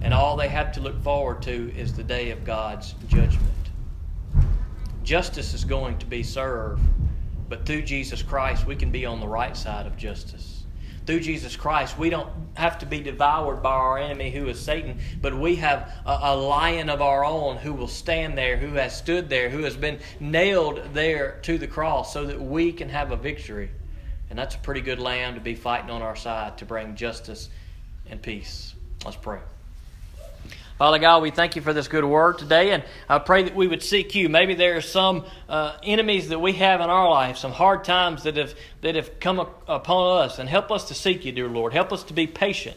and 0.00 0.14
all 0.14 0.38
they 0.38 0.48
have 0.48 0.72
to 0.72 0.80
look 0.80 0.98
forward 1.02 1.42
to 1.42 1.70
is 1.76 1.92
the 1.92 2.02
day 2.02 2.30
of 2.30 2.46
God's 2.46 2.94
judgment. 3.08 3.52
justice 5.04 5.52
is 5.52 5.66
going 5.66 5.98
to 5.98 6.06
be 6.06 6.22
served. 6.22 6.80
But 7.48 7.66
through 7.66 7.82
Jesus 7.82 8.22
Christ, 8.22 8.66
we 8.66 8.76
can 8.76 8.90
be 8.90 9.06
on 9.06 9.20
the 9.20 9.28
right 9.28 9.56
side 9.56 9.86
of 9.86 9.96
justice. 9.96 10.62
Through 11.04 11.20
Jesus 11.20 11.56
Christ, 11.56 11.98
we 11.98 12.10
don't 12.10 12.30
have 12.54 12.78
to 12.78 12.86
be 12.86 13.00
devoured 13.00 13.62
by 13.62 13.72
our 13.72 13.98
enemy 13.98 14.30
who 14.30 14.46
is 14.46 14.60
Satan, 14.60 15.00
but 15.20 15.36
we 15.36 15.56
have 15.56 15.92
a, 16.06 16.18
a, 16.22 16.36
lion 16.36 16.88
of 16.88 17.02
our 17.02 17.24
own 17.24 17.56
who 17.56 17.72
will 17.72 17.88
stand 17.88 18.38
there, 18.38 18.56
who 18.56 18.74
has 18.74 18.96
stood 18.96 19.28
there, 19.28 19.50
who 19.50 19.64
has 19.64 19.76
been 19.76 19.98
nailed 20.20 20.80
there 20.92 21.40
to 21.42 21.58
the 21.58 21.66
cross 21.66 22.12
so 22.12 22.24
that 22.26 22.40
we 22.40 22.72
can 22.72 22.88
have 22.88 23.10
a 23.10 23.16
victory. 23.16 23.70
And 24.30 24.38
that's 24.38 24.54
a 24.54 24.58
pretty 24.58 24.80
good 24.80 25.00
lamb 25.00 25.34
to 25.34 25.40
be 25.40 25.56
fighting 25.56 25.90
on 25.90 26.02
our 26.02 26.16
side 26.16 26.58
to 26.58 26.64
bring 26.64 26.94
justice 26.94 27.50
and 28.06 28.22
peace. 28.22 28.74
Let's 29.04 29.16
pray. 29.16 29.40
Father 30.78 30.98
God, 30.98 31.22
we 31.22 31.30
thank 31.30 31.54
you 31.54 31.62
for 31.62 31.72
this 31.72 31.86
good 31.86 32.04
word 32.04 32.38
today, 32.38 32.70
and 32.70 32.82
I 33.08 33.18
pray 33.18 33.42
that 33.42 33.54
we 33.54 33.68
would 33.68 33.82
seek 33.82 34.14
you. 34.14 34.28
Maybe 34.28 34.54
there 34.54 34.76
are 34.76 34.80
some 34.80 35.26
uh, 35.48 35.76
enemies 35.82 36.30
that 36.30 36.40
we 36.40 36.54
have 36.54 36.80
in 36.80 36.88
our 36.88 37.08
life, 37.10 37.36
some 37.36 37.52
hard 37.52 37.84
times 37.84 38.22
that 38.22 38.36
have 38.36 38.54
that 38.80 38.94
have 38.94 39.20
come 39.20 39.38
upon 39.38 40.24
us, 40.24 40.38
and 40.38 40.48
help 40.48 40.70
us 40.72 40.88
to 40.88 40.94
seek 40.94 41.24
you, 41.24 41.32
dear 41.32 41.48
Lord. 41.48 41.72
Help 41.72 41.92
us 41.92 42.02
to 42.04 42.14
be 42.14 42.26
patient. 42.26 42.76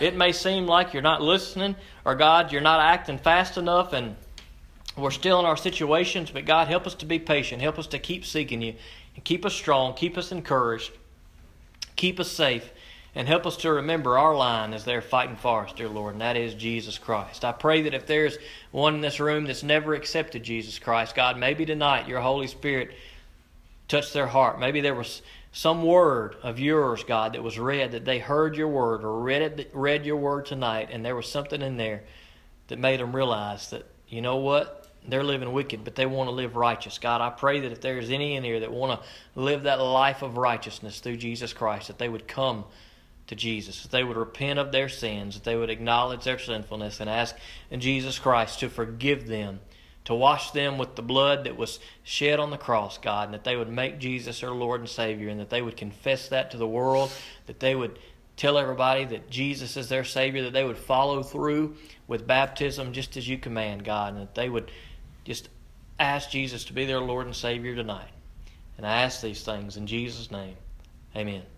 It 0.00 0.16
may 0.16 0.32
seem 0.32 0.66
like 0.66 0.94
you're 0.94 1.02
not 1.02 1.22
listening, 1.22 1.76
or 2.04 2.14
God, 2.14 2.50
you're 2.50 2.62
not 2.62 2.80
acting 2.80 3.18
fast 3.18 3.58
enough, 3.58 3.92
and 3.92 4.16
we're 4.96 5.10
still 5.10 5.38
in 5.38 5.44
our 5.44 5.56
situations. 5.56 6.30
But 6.30 6.46
God, 6.46 6.66
help 6.68 6.86
us 6.86 6.94
to 6.96 7.06
be 7.06 7.18
patient. 7.18 7.60
Help 7.60 7.78
us 7.78 7.86
to 7.88 7.98
keep 7.98 8.24
seeking 8.24 8.62
you, 8.62 8.74
and 9.14 9.24
keep 9.24 9.44
us 9.44 9.54
strong, 9.54 9.94
keep 9.94 10.16
us 10.16 10.32
encouraged, 10.32 10.92
keep 11.94 12.18
us 12.18 12.32
safe 12.32 12.70
and 13.14 13.28
help 13.28 13.46
us 13.46 13.56
to 13.58 13.72
remember 13.72 14.18
our 14.18 14.34
line 14.34 14.74
as 14.74 14.84
they're 14.84 15.00
fighting 15.00 15.36
for 15.36 15.64
us, 15.64 15.72
dear 15.72 15.88
Lord, 15.88 16.14
and 16.14 16.20
that 16.20 16.36
is 16.36 16.54
Jesus 16.54 16.98
Christ. 16.98 17.44
I 17.44 17.52
pray 17.52 17.82
that 17.82 17.94
if 17.94 18.06
there's 18.06 18.38
one 18.72 18.96
in 18.96 19.00
this 19.00 19.20
room 19.20 19.44
that's 19.44 19.62
never 19.62 19.94
accepted 19.94 20.42
Jesus 20.42 20.78
Christ, 20.78 21.14
God, 21.14 21.38
maybe 21.38 21.64
tonight 21.64 22.08
your 22.08 22.20
Holy 22.20 22.48
Spirit 22.48 22.90
touched 23.86 24.12
their 24.12 24.26
heart. 24.26 24.58
Maybe 24.58 24.80
there 24.80 24.94
was 24.94 25.22
some 25.52 25.84
word 25.84 26.34
of 26.42 26.58
yours, 26.58 27.04
God, 27.04 27.34
that 27.34 27.42
was 27.42 27.58
read, 27.58 27.92
that 27.92 28.04
they 28.04 28.18
heard 28.18 28.56
your 28.56 28.66
word 28.66 29.04
or 29.04 29.20
read, 29.20 29.42
it, 29.42 29.70
read 29.72 30.04
your 30.04 30.16
word 30.16 30.46
tonight, 30.46 30.88
and 30.90 31.04
there 31.04 31.14
was 31.14 31.30
something 31.30 31.62
in 31.62 31.76
there 31.76 32.02
that 32.66 32.80
made 32.80 32.98
them 32.98 33.14
realize 33.14 33.70
that, 33.70 33.86
you 34.08 34.20
know 34.20 34.36
what? 34.36 34.88
They're 35.06 35.22
living 35.22 35.52
wicked, 35.52 35.84
but 35.84 35.94
they 35.94 36.06
want 36.06 36.28
to 36.28 36.34
live 36.34 36.56
righteous. 36.56 36.98
God, 36.98 37.20
I 37.20 37.30
pray 37.30 37.60
that 37.60 37.70
if 37.70 37.80
there's 37.80 38.10
any 38.10 38.34
in 38.34 38.42
here 38.42 38.58
that 38.60 38.72
want 38.72 39.00
to 39.00 39.40
live 39.40 39.64
that 39.64 39.80
life 39.80 40.22
of 40.22 40.38
righteousness 40.38 40.98
through 40.98 41.18
Jesus 41.18 41.52
Christ, 41.52 41.88
that 41.88 41.98
they 41.98 42.08
would 42.08 42.26
come 42.26 42.64
to 43.26 43.34
Jesus, 43.34 43.82
that 43.82 43.90
they 43.90 44.04
would 44.04 44.16
repent 44.16 44.58
of 44.58 44.72
their 44.72 44.88
sins, 44.88 45.34
that 45.34 45.44
they 45.44 45.56
would 45.56 45.70
acknowledge 45.70 46.24
their 46.24 46.38
sinfulness 46.38 47.00
and 47.00 47.08
ask 47.08 47.34
Jesus 47.76 48.18
Christ 48.18 48.60
to 48.60 48.68
forgive 48.68 49.26
them, 49.26 49.60
to 50.04 50.14
wash 50.14 50.50
them 50.50 50.76
with 50.76 50.96
the 50.96 51.02
blood 51.02 51.44
that 51.44 51.56
was 51.56 51.80
shed 52.02 52.38
on 52.38 52.50
the 52.50 52.58
cross, 52.58 52.98
God, 52.98 53.28
and 53.28 53.34
that 53.34 53.44
they 53.44 53.56
would 53.56 53.70
make 53.70 53.98
Jesus 53.98 54.40
their 54.40 54.50
Lord 54.50 54.80
and 54.80 54.88
Savior, 54.88 55.28
and 55.30 55.40
that 55.40 55.50
they 55.50 55.62
would 55.62 55.76
confess 55.76 56.28
that 56.28 56.50
to 56.50 56.58
the 56.58 56.66
world, 56.66 57.10
that 57.46 57.60
they 57.60 57.74
would 57.74 57.98
tell 58.36 58.58
everybody 58.58 59.04
that 59.04 59.30
Jesus 59.30 59.76
is 59.76 59.88
their 59.88 60.04
Savior, 60.04 60.42
that 60.42 60.52
they 60.52 60.64
would 60.64 60.76
follow 60.76 61.22
through 61.22 61.76
with 62.06 62.26
baptism 62.26 62.92
just 62.92 63.16
as 63.16 63.28
you 63.28 63.38
command, 63.38 63.84
God, 63.84 64.14
and 64.14 64.22
that 64.22 64.34
they 64.34 64.48
would 64.48 64.70
just 65.24 65.48
ask 65.98 66.30
Jesus 66.30 66.64
to 66.64 66.72
be 66.72 66.84
their 66.84 67.00
Lord 67.00 67.26
and 67.26 67.34
Savior 67.34 67.74
tonight. 67.74 68.10
And 68.76 68.86
I 68.86 69.02
ask 69.02 69.22
these 69.22 69.42
things 69.42 69.76
in 69.76 69.86
Jesus' 69.86 70.30
name. 70.30 70.56
Amen. 71.16 71.53